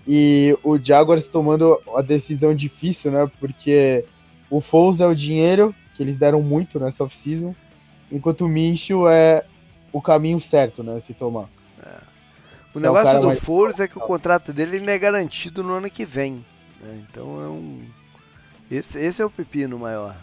[0.05, 3.31] E o Jaguars tomando a decisão difícil, né?
[3.39, 4.05] Porque
[4.51, 7.55] o Foles é o dinheiro, que eles deram muito nessa off-season,
[8.11, 9.45] enquanto o Minshew é
[9.93, 11.01] o caminho certo, né?
[11.07, 11.49] Se tomar.
[12.75, 14.99] O É o negócio cara do mais- Foles é que o contrato dele ainda é
[14.99, 16.45] garantido no ano que vem.
[16.81, 17.03] né?
[17.09, 17.83] Então é um.
[18.71, 20.15] Esse, esse é o pepino maior.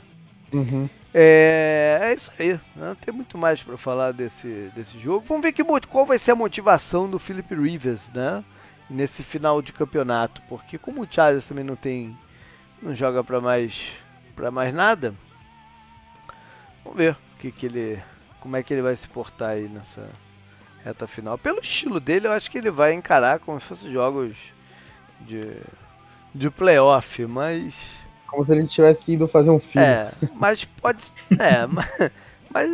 [0.54, 0.88] Uhum.
[1.14, 2.60] É, é isso aí.
[2.76, 5.26] Não tem muito mais para falar desse, desse jogo.
[5.28, 8.44] Vamos ver que, qual vai ser a motivação do Philip Rivers, né?
[8.90, 10.42] Nesse final de campeonato.
[10.48, 12.16] Porque como o Charles também não tem.
[12.82, 13.92] não joga para mais.
[14.36, 15.16] para mais nada.
[16.84, 18.02] Vamos ver o que, que ele.
[18.40, 20.08] como é que ele vai se portar aí nessa
[20.84, 21.38] reta final.
[21.38, 24.36] Pelo estilo dele, eu acho que ele vai encarar como se fossem jogos
[25.22, 25.52] de.
[26.34, 27.76] de playoff, mas.
[28.28, 29.86] Como se ele tivesse ido fazer um filme.
[29.88, 31.12] É, mas pode.
[31.40, 32.12] É, mas,
[32.52, 32.70] mas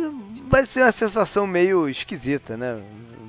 [0.48, 2.82] vai ser uma sensação meio esquisita, né?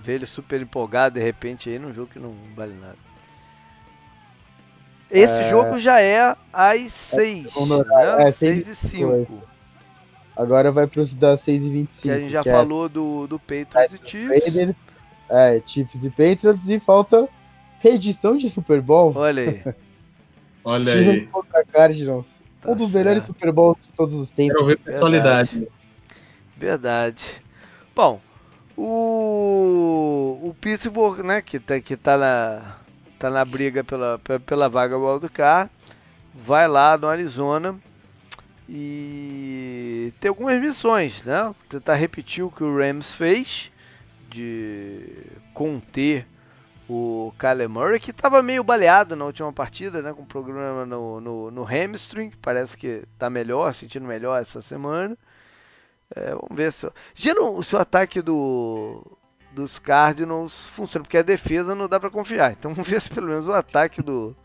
[0.03, 2.97] Ver ele super empolgado de repente aí num jogo que não vale nada.
[5.09, 5.49] Esse É.
[5.49, 8.17] jogo já é às 6, segundo horário.
[8.17, 8.29] né?
[8.29, 9.43] É, 6 seis e e 5.
[10.35, 11.87] Agora vai pros das 6h25.
[12.01, 14.45] Que a gente já é falou do, do Patriots e Chiefs.
[14.45, 14.75] Raiders,
[15.29, 17.27] é, Chiefs e Patriots e falta
[17.79, 19.13] reedição de Super Bowl.
[19.15, 19.63] Olha aí.
[20.63, 21.27] Olha Chiefs aí.
[21.27, 22.25] contra Cardinals.
[22.65, 24.55] Um Tá dos melhores Super Bowls de todos os tempos.
[24.55, 25.67] Quero ver personalidade.
[26.55, 27.41] Verdade.
[27.93, 28.21] Bom,
[28.77, 32.75] o, o Pittsburgh, né, que tá, que tá na,
[33.19, 35.69] tá na briga pela, pela, vaga wildcard,
[36.33, 37.75] vai lá no Arizona
[38.67, 41.53] e tem algumas missões, né?
[41.69, 43.71] Tentar repetir o que o Rams fez
[44.29, 46.27] de conter
[46.89, 50.13] o Kyler Murray, que estava meio baleado na última partida, né?
[50.13, 55.17] Com problema no, no, no hamstring, parece que está melhor, sentindo melhor essa semana.
[56.15, 59.17] É, vamos ver se, já no, se o ataque do,
[59.51, 62.51] dos Cardinals funciona, porque a defesa não dá para confiar.
[62.53, 64.35] Então vamos ver se pelo menos o ataque do,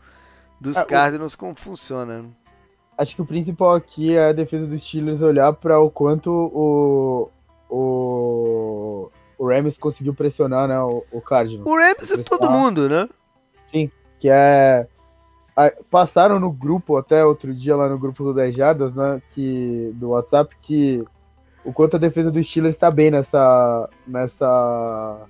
[0.59, 2.25] dos Ah, o- Cardinals como funciona.
[2.99, 7.29] Acho que o principal aqui é a defesa dos Steelers olhar para o quanto o,
[7.69, 11.65] o, o Rams conseguiu pressionar né, o, o Cardinals.
[11.65, 13.07] O Rams é todo mundo, né?
[14.19, 14.85] que é
[15.55, 19.91] a- passaram no grupo até outro dia lá no grupo do 10 Jardas, né, que
[19.95, 21.01] do WhatsApp que
[21.63, 25.21] o quanto a defesa do Steelers está bem nessa nessa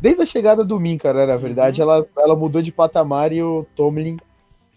[0.00, 3.64] desde a chegada do Minka, né, na verdade, ela ela mudou de patamar e o
[3.76, 4.16] Tomlin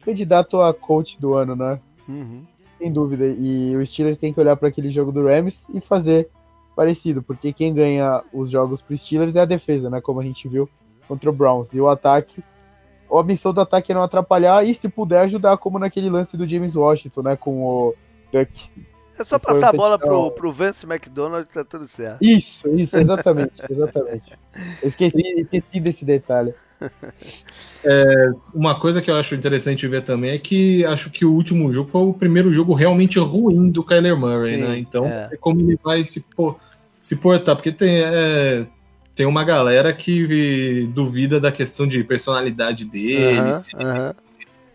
[0.06, 1.80] candidato a coach do ano, né?
[2.08, 2.44] Uhum.
[2.78, 3.26] Sem dúvida.
[3.26, 6.30] E o Steelers tem que olhar para aquele jogo do Rams e fazer
[6.76, 10.00] parecido, porque quem ganha os jogos pro Steelers é a defesa, né?
[10.00, 10.70] Como a gente viu
[11.08, 11.68] contra o Browns.
[11.74, 12.44] E o ataque,
[13.12, 16.48] a missão do ataque é não atrapalhar e, se puder, ajudar, como naquele lance do
[16.48, 17.36] James Washington, né?
[17.36, 17.96] Com o
[18.32, 18.70] Duck.
[19.18, 22.24] É só passar a o bola pro, pro Vance McDonald que tá tudo certo.
[22.24, 24.38] Isso, isso, exatamente, exatamente.
[24.84, 26.54] Eu esqueci, esqueci desse detalhe.
[28.54, 31.90] Uma coisa que eu acho interessante ver também é que acho que o último jogo
[31.90, 34.78] foi o primeiro jogo realmente ruim do Kyler Murray, Sim, né?
[34.78, 35.30] Então, é.
[35.32, 36.60] é como ele vai se, por,
[37.02, 38.66] se portar, porque tem, é,
[39.16, 44.16] tem uma galera que duvida da questão de personalidade dele, Aham, se aham,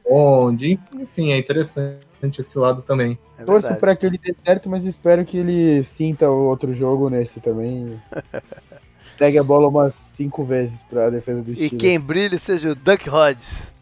[0.04, 2.02] onde, enfim, é interessante
[2.38, 3.18] esse lado também.
[3.38, 7.08] é Torço para que ele dê certo, mas espero que ele sinta o outro jogo
[7.08, 8.00] nesse também.
[9.18, 11.78] Pegue a bola umas cinco vezes para a defesa do E Steelers.
[11.80, 13.72] quem brilhe seja o Duck Hodges.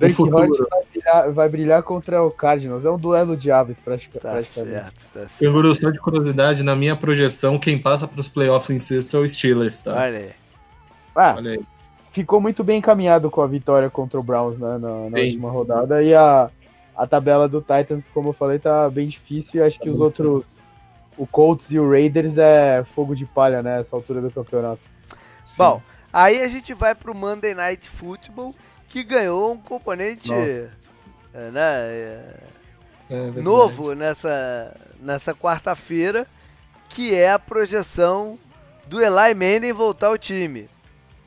[0.00, 0.36] Dunk futuro.
[0.36, 2.84] Hodge vai brilhar, vai brilhar contra o Cardinals.
[2.84, 4.50] É um duelo de aves, Tá praticamente.
[4.52, 5.38] certo, tá certo.
[5.38, 9.20] Pelo só de curiosidade, na minha projeção, quem passa para os playoffs em sexto é
[9.20, 9.92] o Steelers, tá?
[9.92, 10.30] Olha aí.
[11.16, 11.60] Ah, Olha aí.
[12.12, 16.02] ficou muito bem encaminhado com a vitória contra o Browns né, na, na última rodada.
[16.02, 16.50] E a,
[16.96, 19.60] a tabela do Titans, como eu falei, tá bem difícil.
[19.60, 20.44] E acho que os outros,
[21.20, 24.80] o Colts e o Raiders, é fogo de palha né, nessa altura do campeonato.
[25.46, 25.58] Sim.
[25.58, 28.54] Bom, aí a gente vai pro Monday Night Football,
[28.88, 32.34] que ganhou um componente é, né, é,
[33.10, 36.26] É novo nessa, nessa quarta-feira,
[36.88, 38.38] que é a projeção
[38.86, 40.68] do Eli Manning voltar ao time,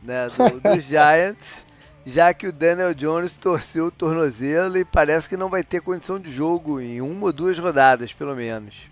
[0.01, 1.63] né, do- dos Giants,
[2.03, 6.19] já que o Daniel Jones torceu o tornozelo e parece que não vai ter condição
[6.19, 8.91] de jogo em uma ou duas rodadas, pelo menos.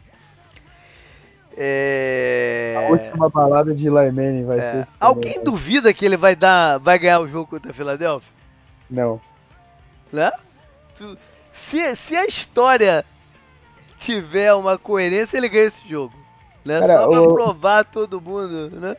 [1.58, 2.76] É...
[2.88, 4.88] A última balada de Eli Manning vai É, ser.
[5.00, 8.32] Alguém duvida que ele vai dar, vai ganhar o jogo contra a Filadélfia?
[8.90, 9.20] Não.
[10.12, 10.32] Né?
[11.52, 13.04] Se, se a história
[13.98, 16.14] tiver uma coerência, ele ganha esse jogo.
[16.64, 16.80] Né?
[16.80, 18.96] Cara, Só pra o- provar todo mundo, né?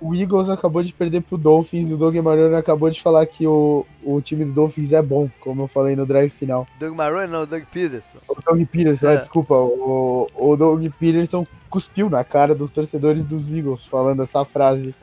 [0.00, 1.90] O Eagles acabou de perder pro Dolphins.
[1.90, 5.62] O Doug Marrone acabou de falar que o, o time do Dolphins é bom, como
[5.62, 6.66] eu falei no drive final.
[6.78, 8.18] Doug Marrone não, Doug Peterson.
[8.28, 9.12] O Doug Peterson, É.
[9.14, 14.44] ah, desculpa, o, o Doug Peterson cuspiu na cara dos torcedores dos Eagles falando essa
[14.44, 14.94] frase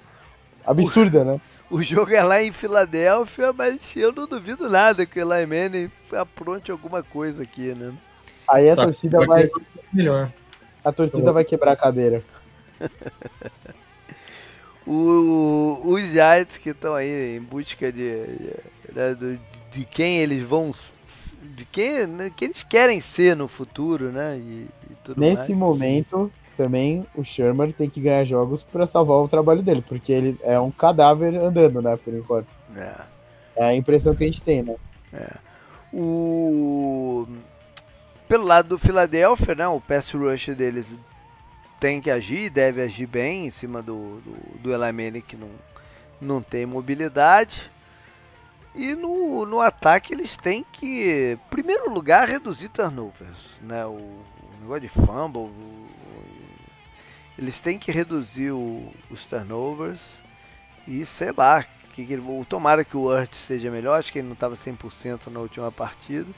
[0.65, 1.41] absurda, né?
[1.71, 5.91] O jogo é lá em Filadélfia, mas eu não duvido nada que o Eli Manning
[6.11, 7.91] apronte alguma coisa aqui, né?
[8.47, 9.49] Aí a Só torcida vai
[9.91, 10.31] melhor.
[10.85, 12.21] a torcida vai quebrar a cadeira.
[14.85, 18.53] O, os Giants que estão aí em busca de, de,
[18.93, 19.39] né, do-
[19.71, 20.69] de quem eles vão.
[21.55, 24.37] de quem, né, que eles querem ser no futuro, né?
[24.37, 25.49] E, e Nesse mais.
[25.57, 30.37] momento, também o Sherman tem que ganhar jogos pra salvar o trabalho dele, porque ele
[30.43, 32.47] é um cadáver andando, né, por enquanto.
[32.75, 32.93] É.
[33.55, 34.75] É a impressão que a gente tem, né?
[35.93, 37.27] O
[38.27, 40.87] pelo lado do Philadelphia, né, o pass rush deles
[41.83, 45.49] tem que agir, deve agir bem em cima do, do, do Manning que não,
[46.21, 47.71] não tem mobilidade.
[48.75, 53.85] E no, no ataque eles têm que, em primeiro lugar, reduzir turnovers, né?
[53.85, 54.25] O, o
[54.61, 55.89] negócio de fumble, o-
[57.37, 59.99] eles têm que reduzir o- os turnovers
[60.87, 62.17] e sei lá, que, que
[62.49, 66.31] tomara que o Hurt seja melhor, acho que ele não estava 100% na última partida.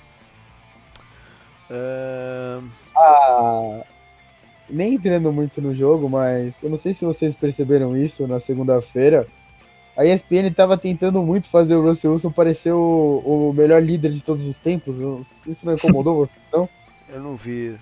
[1.70, 3.84] Ahn, Ah,
[4.70, 9.28] nem entrando muito no jogo, mas eu não sei se vocês perceberam isso na segunda-feira.
[9.96, 14.22] a ESPN tava tentando muito fazer o Russell Wilson parecer o, o melhor líder de
[14.22, 14.98] todos os tempos.
[15.48, 16.68] Isso não incomodou você, então?
[17.08, 17.76] Eu não vi.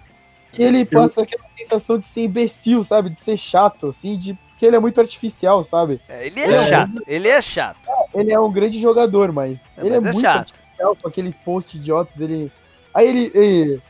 [0.52, 3.10] Que ele passa aquela sensação de ser imbecil, sabe?
[3.10, 6.00] De ser chato, assim, de que ele é muito artificial, sabe?
[6.08, 7.80] É, ele é, chato, ele é chato.
[8.14, 10.38] Ele é um grande jogador, mas É, ele é, mas é muito chato.
[10.54, 12.52] artificial com aqueles posts idiotas dele.
[12.94, 13.32] Aí ele.
[13.34, 13.82] ele-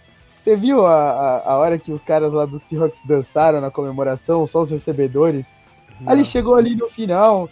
[0.43, 4.45] você viu a, a, a hora que os caras lá do Seahawks dançaram na comemoração,
[4.45, 5.45] só os recebedores?
[6.05, 7.49] Aí ele chegou ali no final,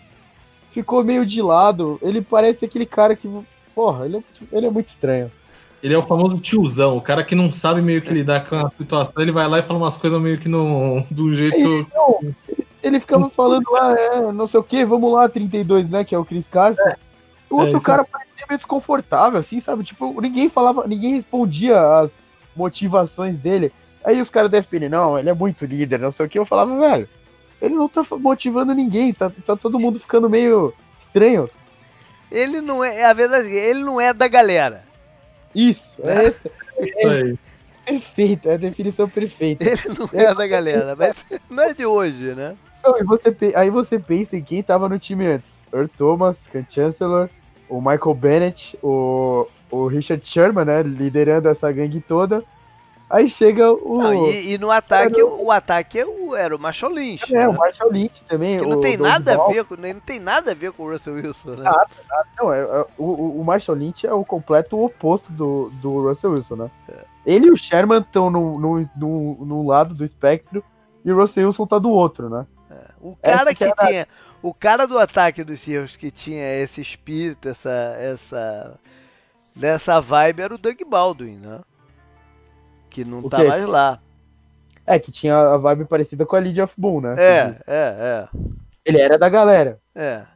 [0.71, 1.97] ficou meio de lado.
[2.01, 3.29] Ele parece aquele cara que.
[3.73, 5.31] Porra, ele é, ele é muito estranho.
[5.81, 8.69] Ele é o famoso tiozão, o cara que não sabe meio que lidar com a
[8.77, 11.87] situação, ele vai lá e fala umas coisas meio que no, do jeito.
[11.95, 12.35] Não, ele,
[12.83, 16.03] ele ficava falando lá, é, não sei o que, vamos lá, 32, né?
[16.03, 16.83] Que é o Chris Carson.
[17.49, 19.83] O outro isso cara parecia meio desconfortável, assim, sabe?
[19.83, 22.11] Tipo, ninguém falava, ninguém respondia as
[22.56, 23.72] motivações dele.
[24.04, 26.39] Aí os caras da ESPN, não, ele é muito líder, não sei o que.
[26.39, 27.08] Eu falava, velho,
[27.62, 31.49] ele não tá motivando ninguém, tá, tá todo mundo ficando meio estranho.
[32.32, 34.84] Ele não é, a verdade é ele não é da galera.
[35.54, 37.39] Isso, é, essa, Isso aí.
[37.86, 39.64] perfeito, é a definição perfeita.
[39.64, 42.56] Ele não é da galera, mas não é de hoje, né?
[42.84, 45.47] Não, e você, aí você pensa em quem tava no time antes.
[45.74, 47.30] Earl Thomas, Ken Chancellor,
[47.70, 50.84] o Michael Bennett, o, o Richard Sherman, né?
[50.84, 52.43] Liderando essa gangue toda.
[53.09, 53.97] Aí chega o.
[53.97, 57.34] Não, e, e no ataque, o, o ataque é o- era o Marshall Lynch.
[57.36, 57.47] é, né?
[57.49, 58.57] o Marshall Lynch também.
[58.59, 59.51] Que não tem nada a Ball.
[59.51, 61.63] ver com, não tem nada a ver com o Russell Wilson, né?
[61.67, 61.86] Ah,
[62.39, 66.55] Não, é, é- o, o Marshall Lynch é o completo oposto do, do Russell Wilson,
[66.55, 66.72] né?
[67.26, 70.63] Ele e o Sherman estão no, no, no, no lado do espectro
[71.03, 72.45] e o Russell Wilson tá do outro, né?
[73.01, 74.07] O cara que que é a- tinha,
[74.41, 77.69] o cara do ataque dos Seahawks que tinha esse espírito, essa
[77.99, 78.80] essa
[79.56, 81.60] dessa vibe era o Doug Baldwin, né?
[82.89, 83.47] Que não O tá quê?
[83.47, 83.99] mais lá.
[84.86, 87.14] É, que tinha a vibe parecida com a Lydia of Boom, né?
[87.18, 88.28] É, é,
[88.84, 89.80] Ele era da galera.
[89.95, 90.28] é, é.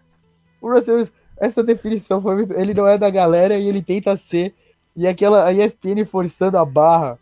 [0.62, 1.08] O Russell
[1.38, 2.48] essa definição foi.
[2.56, 4.54] Ele não é da galera e ele tenta ser.
[4.96, 7.20] E aquela a ESPN forçando a barra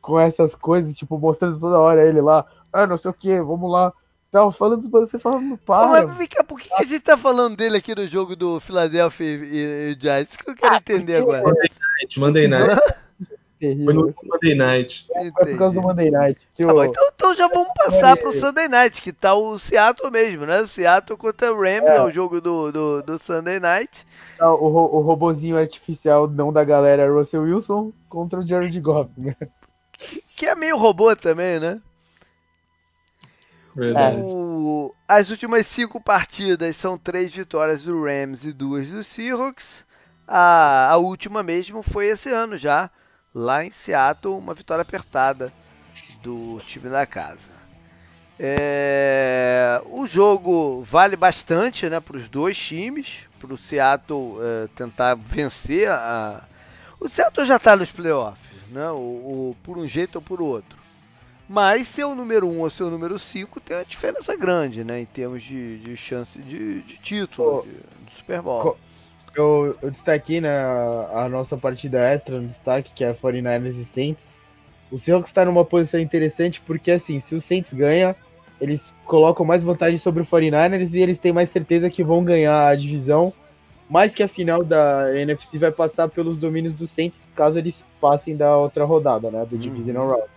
[0.00, 2.46] com essas coisas, tipo, mostrando toda hora ele lá.
[2.72, 3.92] Ah, não sei o que, vamos lá.
[4.36, 6.04] Tava falando, você falando, Pô, para.
[6.06, 8.60] mas vem cá, por que, que a gente tá falando dele aqui no jogo do
[8.60, 10.32] Philadelphia e, e Giants?
[10.34, 11.42] Isso que eu quero Ah, entender agora.
[11.42, 12.74] Night, Monday Night.
[12.76, 13.94] Foi terrível.
[13.94, 15.06] no Monday Night.
[15.14, 15.80] É por causa do Entendi.
[15.80, 16.48] Monday Night.
[16.58, 20.44] Tá o- então, então já vamos passar pro Sunday Night, que tá o Seattle mesmo,
[20.44, 20.66] né?
[20.66, 22.02] Seattle contra o Rams, é, É.
[22.02, 24.06] o jogo do, do, do Sunday Night.
[24.36, 29.10] tá, o, o robozinho artificial não da galera é Russell Wilson contra o Jared Goff.
[29.16, 29.34] né?
[30.38, 31.80] Que é meio robô também, né?
[33.76, 34.22] Verdade.
[34.22, 39.84] O- As últimas cinco partidas são três vitórias do Rams e duas do Seahawks.
[40.26, 42.90] A, a última mesmo foi esse ano já,
[43.34, 45.52] lá em Seattle, uma vitória apertada
[46.22, 47.54] do time da casa.
[48.38, 55.14] É, o jogo vale bastante né, para os dois times, para o Seattle é, tentar
[55.16, 56.48] vencer a.
[57.00, 58.86] O Seattle já está nos playoffs, né,
[59.62, 60.85] por um jeito ou por outro.
[61.48, 64.82] Mas ser o número 1 um ou ser o número 5 tem uma diferença grande,
[64.82, 65.00] né?
[65.00, 68.76] Em termos de, de chance de, de título, Pô, de, de Super Bowl.
[69.36, 73.84] Eu, eu destaquei na a nossa partida extra no destaque, que é a 49ers e
[73.94, 74.22] Saints.
[74.90, 78.16] O Seahawks está numa posição interessante porque, assim, se o Saints ganha,
[78.60, 82.68] eles colocam mais vantagem sobre o 49ers e eles têm mais certeza que vão ganhar
[82.68, 83.32] a divisão.
[83.88, 88.34] Mais que a final da NFC vai passar pelos domínios do Saints, caso eles passem
[88.34, 89.46] da outra rodada, né?
[89.48, 89.60] Do Uhum.
[89.60, 90.35] Divisional Round.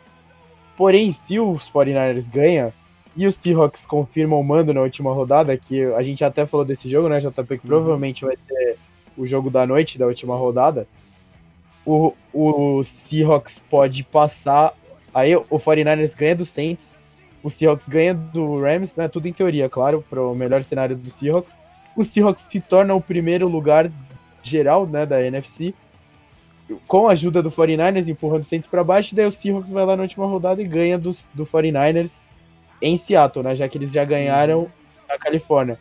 [0.80, 2.72] Porém, se os 49ers ganham
[3.14, 6.90] e os Seahawks confirmam o mando na última rodada, que a gente até falou desse
[6.90, 8.78] jogo, né, JP, que provavelmente vai ser
[9.18, 10.88] o jogo da noite da última rodada,
[11.86, 14.74] o, o Seahawks pode passar,
[15.14, 16.86] aí o 49ers ganha do Saints,
[17.44, 21.12] o Seahawks ganha do Rams, né, tudo em teoria, claro, para o melhor cenário do
[21.12, 21.52] Seahawks,
[21.94, 23.92] o Seahawks se torna o primeiro lugar
[24.42, 25.76] geral, né, da NFC,
[26.88, 29.96] com a ajuda do 49ers, empurrando o Saints para baixo, daí o Seahawks vai lá
[29.96, 32.12] na última rodada e ganha dos, do 49ers
[32.82, 34.68] em Seattle, né, já que eles já ganharam
[35.08, 35.78] na Califórnia.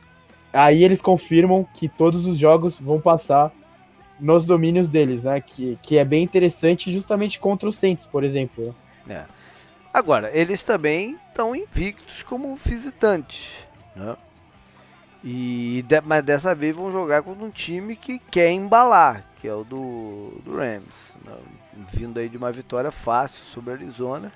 [0.52, 3.52] Aí eles confirmam que todos os jogos vão passar
[4.18, 5.40] nos domínios deles, né?
[5.40, 8.74] Que, que é bem interessante justamente contra os Saints, por exemplo.
[9.08, 9.22] É.
[9.92, 13.54] Agora, eles também estão invictos como visitantes.
[13.94, 14.16] Né?
[15.24, 19.64] E mas dessa vez vão jogar contra um time que quer embalar, que é o
[19.64, 21.14] do, do Rams.
[21.24, 21.36] né?
[21.92, 24.32] Vindo aí de uma vitória fácil sobre a Arizona.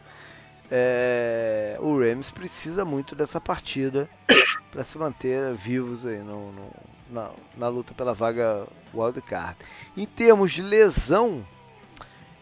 [0.70, 4.09] É, o Rams precisa muito dessa partida
[4.72, 6.72] para se manter vivos aí no, no-
[7.11, 9.57] na, na luta pela vaga wildcard.
[9.96, 11.44] Em termos de lesão,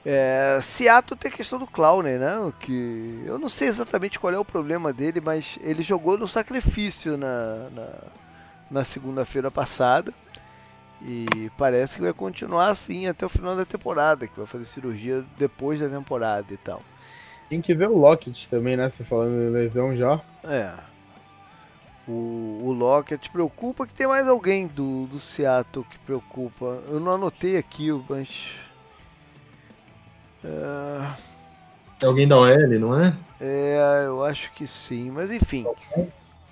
[0.04, 2.52] é, Seattle tem a questão do Clowney, né?
[2.60, 7.16] Que eu não sei exatamente qual é o problema dele, mas ele jogou no sacrifício
[7.18, 7.88] na, na,
[8.70, 10.12] na segunda-feira passada.
[11.02, 15.24] E parece que vai continuar assim até o final da temporada, que vai fazer cirurgia
[15.38, 16.82] depois da temporada e tal.
[17.48, 18.90] Tem que ver o Lockett também, né?
[18.90, 20.20] Você falando de lesão já.
[20.44, 20.72] É.
[22.06, 26.82] O, o Lockett preocupa que tem mais alguém do, do Seattle que preocupa.
[26.88, 28.52] Eu não anotei aqui, mas.
[30.44, 31.12] É...
[32.02, 33.16] é alguém da OL, não é?
[33.40, 35.66] É, eu acho que sim, mas enfim.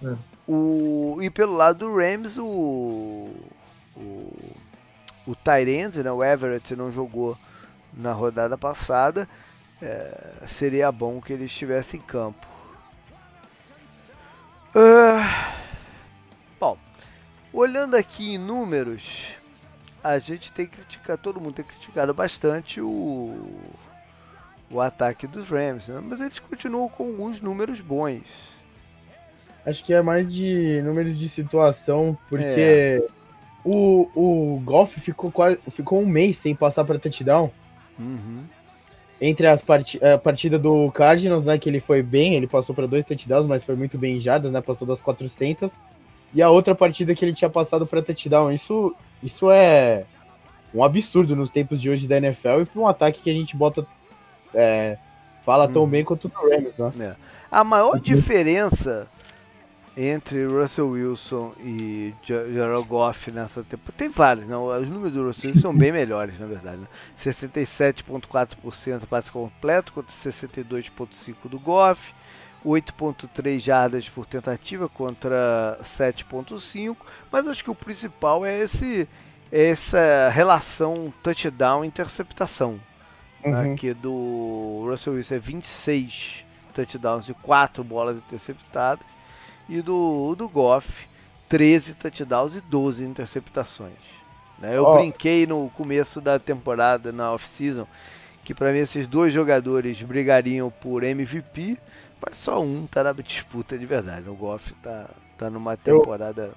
[0.03, 0.15] É.
[0.47, 3.29] O, e pelo lado do Rams, o,
[3.99, 4.33] o,
[5.27, 7.37] o Tyrande, né, o Everett não jogou
[7.93, 9.29] na rodada passada.
[9.81, 12.47] É, seria bom que ele estivesse em campo.
[14.75, 15.55] Uh,
[16.59, 16.77] bom,
[17.53, 19.27] olhando aqui em números,
[20.03, 23.61] a gente tem que criticar, todo mundo tem criticado bastante o,
[24.71, 26.01] o ataque dos Rams, né?
[26.03, 28.57] mas eles continuam com alguns números bons.
[29.65, 33.07] Acho que é mais de números de situação, porque é.
[33.65, 37.51] O, o Goff ficou, quase, ficou um mês sem passar para touchdown.
[37.99, 38.45] Uhum.
[39.21, 42.87] Entre as part a partida do Cardinals, né, que ele foi bem, ele passou para
[42.87, 45.71] dois touchdowns, mas foi muito bem em jardas, né, passou das 400.
[46.33, 48.53] E a outra partida que ele tinha passado para touchdown.
[48.53, 50.05] Isso, isso é
[50.73, 53.57] um absurdo nos tempos de hoje da NFL e para um ataque que a gente
[53.57, 53.87] bota
[54.55, 54.97] é,
[55.45, 55.89] fala tão uhum.
[55.89, 56.93] bem quanto o Rams, né?
[57.01, 57.17] É.
[57.51, 58.01] A maior uhum.
[58.01, 59.09] diferença
[60.01, 63.99] entre Russell Wilson e Jared Goff nessa temporada.
[63.99, 64.67] Tem vários, não?
[64.67, 66.77] Os números do Russell Wilson são bem melhores, na verdade.
[66.77, 66.87] Né?
[67.19, 72.15] 67,4% passe completo contra 62,5% do Goff.
[72.65, 76.97] 8.3 jardas por tentativa contra 7.5,
[77.31, 79.09] mas acho que o principal é esse
[79.51, 82.79] essa relação touchdown interceptação.
[83.45, 83.73] Uhum.
[83.73, 86.45] Aqui do Russell Wilson é 26
[86.75, 89.07] touchdowns e 4 bolas interceptadas
[89.69, 91.07] e do, do Goff,
[91.49, 93.93] 13 touchdowns e 12 interceptações.
[94.59, 94.77] Né?
[94.77, 94.97] Eu oh.
[94.97, 97.87] brinquei no começo da temporada, na off-season,
[98.45, 101.77] que para mim esses dois jogadores brigariam por MVP,
[102.21, 104.29] mas só um tá na disputa de verdade.
[104.29, 106.55] O Goff tá, tá numa temporada eu,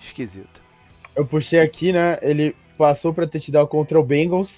[0.00, 0.60] esquisita.
[1.14, 2.18] Eu puxei aqui, né?
[2.22, 4.50] Ele passou para touchdown contra o Bengals.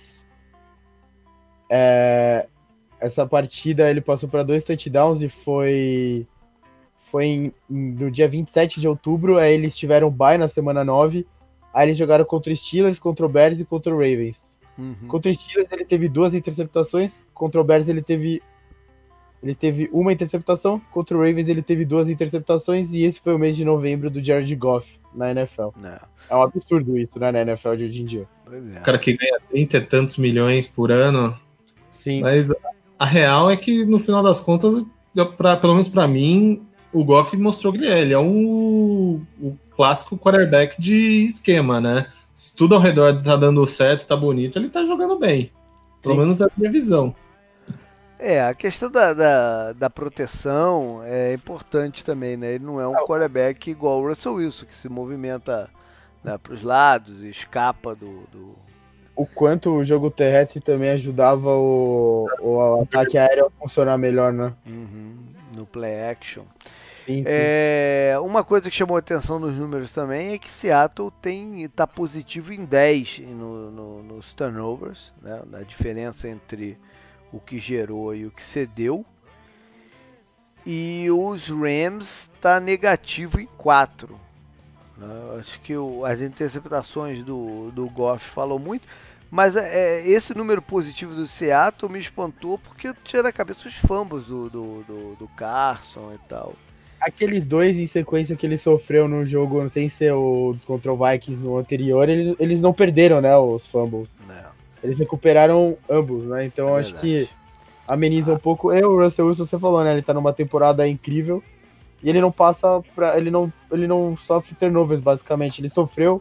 [1.68, 2.46] É,
[3.00, 6.26] essa partida ele passou para dois touchdowns e foi
[7.12, 11.26] foi em, no dia 27 de outubro, aí eles tiveram bye na semana 9,
[11.72, 14.40] aí eles jogaram contra o Steelers, contra o Bears e contra o Ravens.
[14.78, 15.06] Uhum.
[15.06, 18.42] Contra o Steelers ele teve duas interceptações, contra o Bears ele teve
[19.42, 23.38] ele teve uma interceptação, contra o Ravens ele teve duas interceptações e esse foi o
[23.38, 25.70] mês de novembro do Jared Goff na NFL.
[25.82, 25.98] Não.
[26.30, 28.28] É um absurdo isso, né, na NFL de hoje em dia.
[28.50, 28.78] É.
[28.78, 31.36] O cara que ganha 30 e tantos milhões por ano.
[32.00, 32.20] Sim.
[32.20, 32.50] Mas
[32.98, 34.84] a real é que no final das contas,
[35.36, 40.80] pra, pelo menos para mim, o Goff mostrou que ele é um o clássico quarterback
[40.80, 42.06] de esquema, né?
[42.34, 45.50] Se tudo ao redor tá dando certo, tá bonito, ele tá jogando bem.
[46.02, 46.20] Pelo Sim.
[46.20, 47.14] menos é a minha visão.
[48.18, 52.54] É, a questão da, da, da, proteção é importante também, né?
[52.54, 55.68] Ele não é um quarterback igual o Russell Wilson, que se movimenta
[56.22, 58.54] né, para os lados e escapa do, do,
[59.16, 64.52] O quanto o jogo terrestre também ajudava o, o ataque aéreo a funcionar melhor, né?
[64.64, 65.16] Uhum,
[65.56, 66.44] no play action.
[67.06, 67.24] Sim, sim.
[67.26, 72.52] É, uma coisa que chamou atenção nos números também é que Seattle tem está positivo
[72.52, 76.78] em 10 no, no, nos turnovers, né, na diferença entre
[77.32, 79.04] o que gerou e o que cedeu.
[80.64, 84.20] E os Rams está negativo em 4.
[84.96, 85.08] Né?
[85.40, 88.86] Acho que o, as interceptações do, do Goff falou muito.
[89.28, 93.74] Mas é, esse número positivo do Seattle me espantou porque eu tinha na cabeça os
[93.74, 96.54] fumbles do, do, do, do Carson e tal
[97.02, 101.42] aqueles dois em sequência que ele sofreu no jogo, sem ser o contra o Vikings
[101.42, 104.08] no anterior, eles, eles não perderam, né, os fumbles.
[104.26, 104.52] Não.
[104.82, 106.46] Eles recuperaram ambos, né?
[106.46, 107.28] Então é acho que
[107.86, 108.34] ameniza ah.
[108.34, 108.72] um pouco.
[108.72, 109.92] Eu, o Russell Wilson, você falou, né?
[109.92, 111.42] Ele tá numa temporada incrível.
[112.02, 113.16] E ele não passa pra.
[113.16, 115.60] Ele não, ele não sofre turnovers, basicamente.
[115.60, 116.20] Ele sofreu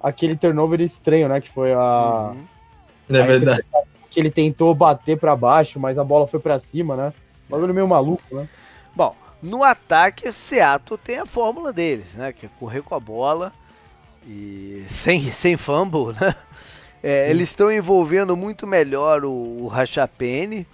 [0.00, 1.40] aquele turnover estranho, né?
[1.40, 2.32] Que foi a.
[2.32, 3.16] Uhum.
[3.16, 3.64] É verdade.
[4.08, 7.12] Que ele tentou bater para baixo, mas a bola foi para cima, né?
[7.50, 8.48] Bagulho meio maluco, né?
[8.94, 12.32] Bom, no ataque, Seattle tem a fórmula deles, né?
[12.32, 13.52] Que é correr com a bola
[14.26, 16.34] e sem, sem fumble, né?
[17.02, 20.66] É, eles estão envolvendo muito melhor o, o Rachapene,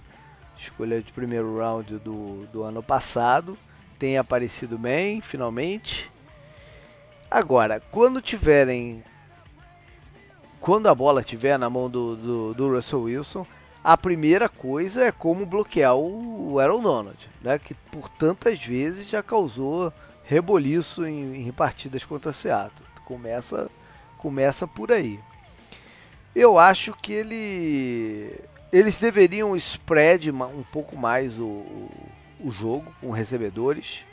[0.57, 3.57] escolha de primeiro round do, do ano passado.
[3.99, 6.09] Tem aparecido bem, finalmente.
[7.29, 9.03] Agora, quando tiverem.
[10.59, 13.45] Quando a bola estiver na mão do, do, do Russell Wilson,
[13.83, 17.59] a primeira coisa é como bloquear o Aaron Donald, né?
[17.59, 19.91] Que por tantas vezes já causou
[20.23, 22.87] reboliço em, em partidas contra Seattle.
[23.03, 23.69] Começa,
[24.17, 25.19] começa por aí.
[26.33, 28.33] Eu acho que ele,
[28.71, 31.89] eles deveriam spread um pouco mais o,
[32.39, 34.05] o jogo com recebedores.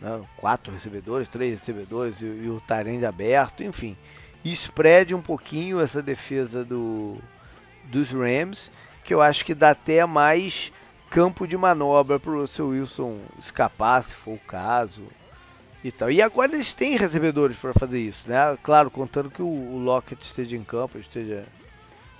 [0.00, 0.22] Né?
[0.38, 3.94] Quatro recebedores, três recebedores e, e o Tyrande aberto, enfim.
[4.42, 7.16] Spread um pouquinho essa defesa do,
[7.84, 8.70] dos Rams,
[9.04, 10.72] que eu acho que dá até mais
[11.10, 15.02] campo de manobra para o Russell Wilson escapar, se for o caso.
[15.84, 16.10] E, tal.
[16.10, 18.56] e agora eles têm recebedores para fazer isso, né?
[18.62, 21.44] Claro, contando que o, o Lockett esteja em campo, esteja,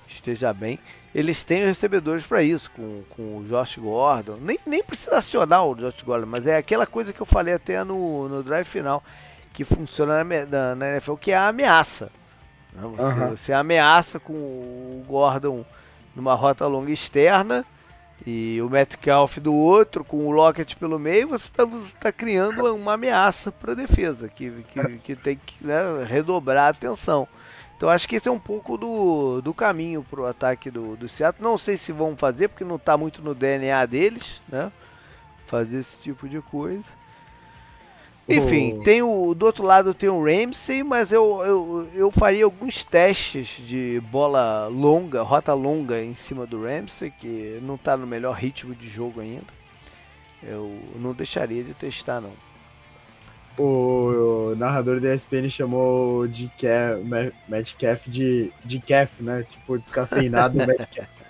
[0.09, 0.81] esteja bem.
[1.15, 4.37] Eles têm recebedores para isso, com, com o Josh Gordon.
[4.41, 7.85] Nem, nem precisa acionar o Josh Gordon, mas é aquela coisa que eu falei até
[7.85, 9.03] no, no drive final,
[9.53, 12.11] que funciona na, na, na NFL, que é a ameaça.
[12.73, 12.83] Né?
[12.83, 13.31] Você, uhum.
[13.31, 15.65] você ameaça com o Gordon
[16.15, 17.65] numa rota longa externa
[18.27, 21.67] e o Metcalf do outro, com o Lockett pelo meio, você está
[21.99, 26.69] tá criando uma ameaça para a defesa, que, que, que tem que né, redobrar a
[26.69, 27.27] atenção.
[27.77, 31.09] Então acho que esse é um pouco do, do caminho para o ataque do, do
[31.09, 31.43] Seattle.
[31.43, 34.71] Não sei se vão fazer, porque não está muito no DNA deles, né?
[35.49, 36.85] Fazer esse tipo de coisa.
[38.29, 42.85] Enfim, tem o, do outro lado tem o Ramsey, mas eu, eu, eu faria alguns
[42.85, 48.35] testes de bola longa, rota longa em cima do Ramsey, que não está no melhor
[48.37, 49.53] ritmo de jogo ainda.
[50.43, 52.33] Eu não deixaria de testar, não.
[53.59, 56.51] O, o narrador da ESPN chamou de
[57.49, 59.45] Metcalf de, de Calf, né?
[59.49, 61.22] Tipo, descafeinado Metcalf.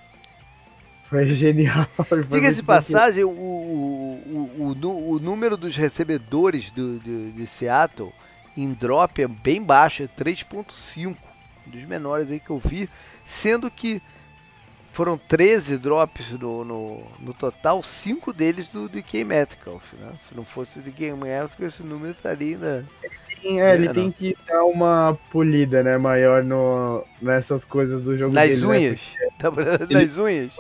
[1.13, 1.87] Foi genial.
[2.31, 8.13] Diga-se de passagem, o, o, o, o, número dos recebedores do, do, de Seattle
[8.57, 11.15] em drop é bem baixo, é 3.5,
[11.67, 12.89] dos menores aí que eu vi,
[13.27, 14.01] sendo que
[14.93, 19.93] foram 13 drops no, no, no total, 5 deles do DK Metcalf.
[19.95, 20.13] Né?
[20.27, 22.87] Se não fosse o DK Metcalf, esse número estaria ainda.
[23.45, 28.49] É, ele tem que dar uma polida, né, maior no, nessas coisas do jogo Nas
[28.49, 28.69] dele, né?
[28.69, 29.15] unhas?
[29.21, 29.29] Né?
[29.39, 29.51] Tá
[29.91, 30.53] nas unhas?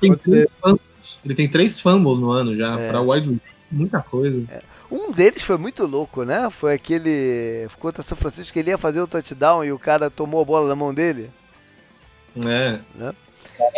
[0.00, 1.20] Tem três fumbles.
[1.24, 2.88] Ele tem três fumbles no ano já, é.
[2.88, 4.44] pra wide muita coisa.
[4.50, 4.62] É.
[4.90, 6.48] Um deles foi muito louco, né?
[6.50, 10.40] Foi aquele contra São Francisco que ele ia fazer o touchdown e o cara tomou
[10.40, 11.30] a bola na mão dele.
[12.36, 12.78] É.
[12.94, 13.14] Né?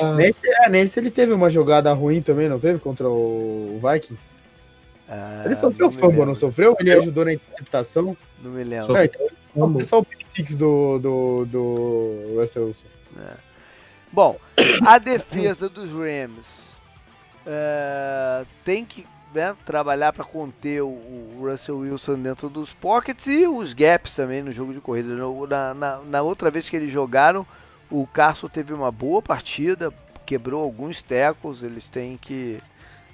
[0.01, 0.15] Ah.
[0.15, 2.79] Nesse, é, nesse ele teve uma jogada ruim também, não teve?
[2.79, 4.17] Contra o Viking?
[5.09, 6.77] Ah, ele sofreu fumble, não sofreu?
[6.79, 8.17] Ele ajudou na interceptação?
[8.43, 8.97] Não me lembro.
[8.97, 12.87] É, então, só o pick do, do, do Russell Wilson.
[13.19, 13.50] É.
[14.13, 14.39] Bom,
[14.85, 16.71] a defesa dos Rams
[17.47, 23.73] é, tem que né, trabalhar para conter o, Russell Wilson dentro dos pockets e os
[23.73, 25.15] gaps também no jogo de corrida.
[25.49, 27.47] Na, na, na outra vez que eles jogaram,
[27.91, 29.93] o Carson teve uma boa partida,
[30.27, 32.61] quebrou alguns tecos, eles têm que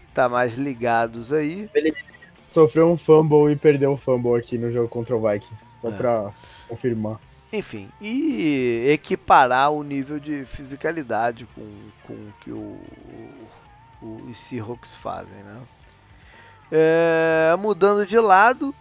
[0.08, 1.68] estar tá mais ligados aí.
[1.74, 1.94] Ele
[2.52, 5.92] sofreu um fumble e perdeu o fumble aqui no jogo contra o Vikings, só é.
[5.92, 6.32] para
[6.68, 7.20] confirmar.
[7.56, 12.78] Enfim, e equiparar o nível de fisicalidade com, com o que o,
[14.02, 15.62] o, os Seahawks fazem, né?
[16.70, 18.74] É, mudando de lado,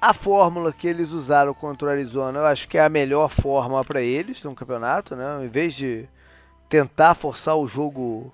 [0.00, 3.82] a fórmula que eles usaram contra o Arizona, eu acho que é a melhor forma
[3.84, 5.44] para eles no campeonato, né?
[5.44, 6.06] Em vez de
[6.68, 8.30] tentar forçar o jogo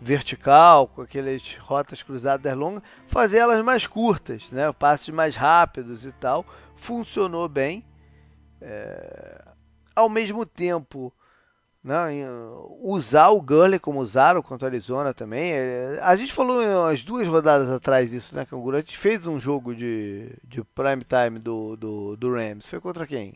[0.00, 4.70] vertical, com aquelas rotas cruzadas longas, fazer elas mais curtas, né?
[4.72, 6.46] Passes mais rápidos e tal.
[6.76, 7.84] Funcionou bem.
[8.62, 9.44] É...
[9.94, 11.12] Ao mesmo tempo,
[11.82, 11.96] né,
[12.80, 15.52] usar o Gurley como usaram contra o Arizona também.
[15.52, 18.76] É, a gente falou as duas rodadas atrás isso, né, Canguru?
[18.76, 22.68] A gente fez um jogo de, de prime time do, do, do Rams.
[22.68, 23.34] Foi contra quem?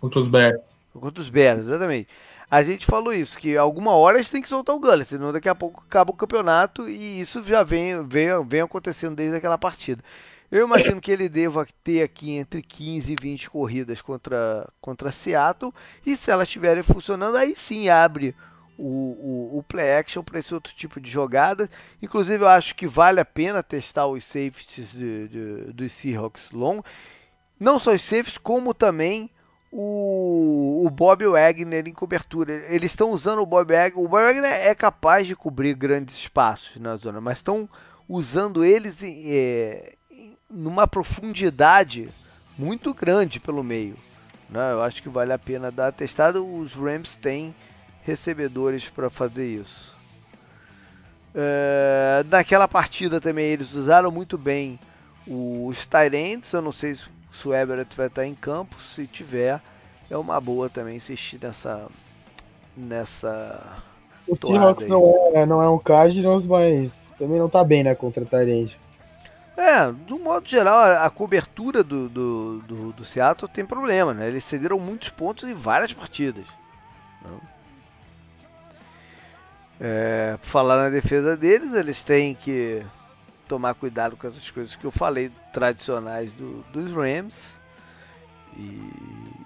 [0.00, 0.80] Contra os Bears.
[0.92, 2.08] Contra os Bears, exatamente.
[2.50, 5.48] A gente falou isso, que alguma hora eles têm que soltar o Gurley, senão daqui
[5.48, 10.02] a pouco acaba o campeonato e isso já vem, vem, vem acontecendo desde aquela partida.
[10.50, 15.72] Eu imagino que ele deva ter aqui entre 15 e 20 corridas contra, contra Seattle.
[16.04, 18.34] E se elas estiverem funcionando, aí sim abre
[18.76, 21.70] o, o, o play action para esse outro tipo de jogada.
[22.02, 26.82] Inclusive, eu acho que vale a pena testar os safeties de, de, dos Seahawks long.
[27.58, 29.30] Não só os safeties, como também
[29.70, 32.64] o, o Bob Wagner em cobertura.
[32.68, 34.04] Eles estão usando o Bob Wagner.
[34.04, 37.68] O Bob Wagner é capaz de cobrir grandes espaços na zona, mas estão
[38.08, 39.94] usando eles é,
[40.50, 42.08] numa profundidade
[42.58, 43.96] muito grande pelo meio.
[44.48, 44.72] Né?
[44.72, 46.44] Eu acho que vale a pena dar testado.
[46.44, 47.54] Os Rams têm
[48.02, 49.94] recebedores para fazer isso.
[51.32, 54.78] É, naquela partida também eles usaram muito bem
[55.26, 56.52] os Tyrants.
[56.52, 57.08] Eu não sei se
[57.44, 58.80] o Everett vai estar em campo.
[58.80, 59.60] Se tiver,
[60.10, 61.86] é uma boa também assistir nessa.
[62.76, 63.82] nessa.
[64.26, 68.24] O Seahawks não é, não é um Cardinals, mas também não está bem né, contra
[68.24, 68.72] Tyrant.
[69.60, 74.14] É, de um modo geral, a, a cobertura do, do, do, do, Seattle tem problema,
[74.14, 74.26] né?
[74.26, 76.46] Eles cederam muitos pontos em várias partidas.
[77.20, 77.38] Né?
[79.78, 82.82] É, falar na defesa deles, eles têm que
[83.46, 87.54] tomar cuidado com essas coisas que eu falei tradicionais do, dos Rams.
[88.56, 88.92] E,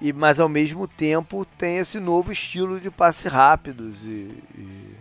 [0.00, 4.94] e, mas ao mesmo tempo tem esse novo estilo de passe rápidos e, e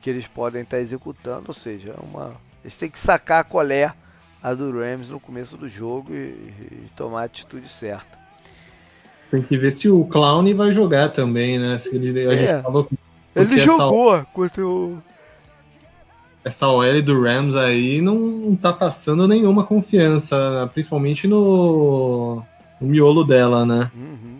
[0.00, 3.92] que eles podem estar executando, ou seja, é uma, eles têm que sacar qual é
[4.42, 8.18] a do Rams no começo do jogo e, e tomar a atitude certa.
[9.30, 11.78] Tem que ver se o Clown vai jogar também, né?
[11.78, 12.36] Se ele, a é.
[12.36, 12.88] gente falou
[13.34, 14.98] ele jogou essa, contra o.
[16.44, 22.42] Essa OL do Rams aí não tá passando nenhuma confiança, principalmente no,
[22.80, 23.90] no miolo dela, né?
[23.94, 24.38] Uhum.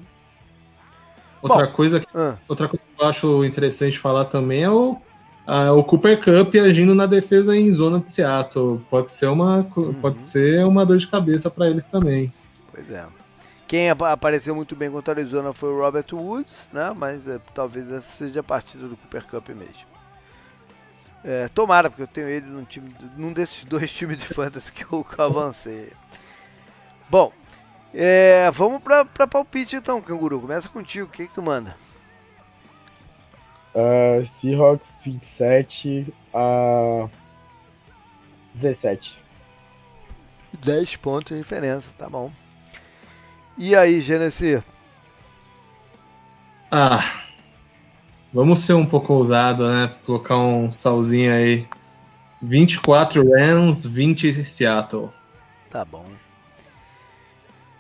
[1.43, 2.37] Outra, Bom, coisa, ah.
[2.49, 4.97] outra coisa que eu acho interessante falar também é o,
[5.49, 8.85] a, o Cooper Cup agindo na defesa em zona de Seattle.
[8.91, 9.95] Pode ser uma, uhum.
[9.95, 12.31] pode ser uma dor de cabeça para eles também.
[12.71, 13.07] Pois é.
[13.67, 16.93] Quem apareceu muito bem contra a Arizona foi o Robert Woods, né?
[16.95, 19.89] Mas é, talvez essa seja a partida do Cooper Cup mesmo.
[21.25, 24.85] É, tomara, porque eu tenho ele num, time, num desses dois times de fantasy que
[24.85, 25.93] eu avancei.
[27.09, 27.33] Bom,
[27.95, 30.43] é, vamos pra palpite então, Canguru.
[30.43, 31.75] Começa contigo, o que, que tu manda?
[33.79, 37.09] Uh, Seahawks 27 a
[38.55, 39.17] 17.
[40.65, 42.33] 10 pontos de diferença, tá bom.
[43.57, 44.61] E aí, Genesi?
[46.73, 47.23] Ah,
[48.33, 49.95] vamos ser um pouco ousado, né?
[50.05, 51.69] Colocar um salzinho aí.
[52.43, 55.11] 24 Rams, 20 Seattle.
[55.71, 56.05] Tá bom.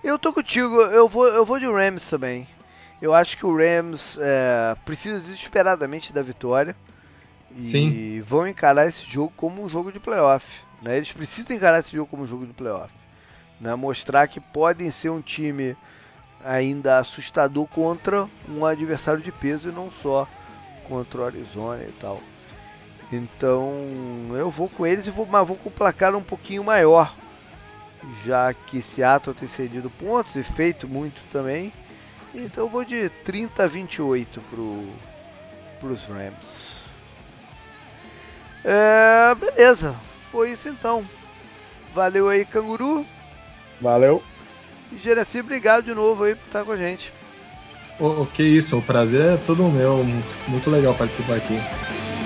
[0.04, 2.46] Eu tô contigo, eu vou, eu vou de Rams também.
[3.00, 6.74] Eu acho que o Rams é, precisa desesperadamente da vitória.
[7.56, 8.20] E Sim.
[8.26, 10.62] vão encarar esse jogo como um jogo de playoff.
[10.82, 10.96] Né?
[10.96, 12.92] Eles precisam encarar esse jogo como um jogo de playoff
[13.60, 13.74] né?
[13.74, 15.76] mostrar que podem ser um time
[16.44, 20.26] ainda assustador contra um adversário de peso e não só
[20.86, 22.20] contra o Arizona e tal.
[23.12, 23.72] Então
[24.30, 27.14] eu vou com eles e vou, mas vou com o placar um pouquinho maior,
[28.24, 31.72] já que Seattle tem cedido pontos e feito muito também.
[32.34, 34.40] Então eu vou de 30 a 28
[35.80, 36.78] para os Rams.
[38.64, 39.94] É, beleza,
[40.30, 41.04] foi isso então.
[41.94, 43.06] Valeu aí, canguru.
[43.80, 44.22] Valeu.
[44.92, 47.12] E Gereci, obrigado de novo aí por estar com a gente.
[47.98, 50.04] O, que isso, o prazer é todo meu.
[50.04, 51.58] Muito, muito legal participar aqui.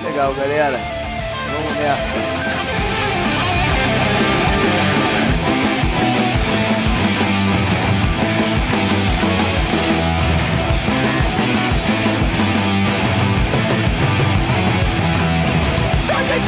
[0.05, 0.79] Legal, galera.
[1.51, 2.32] Vamos nessa.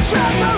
[0.05, 0.54] Shut up!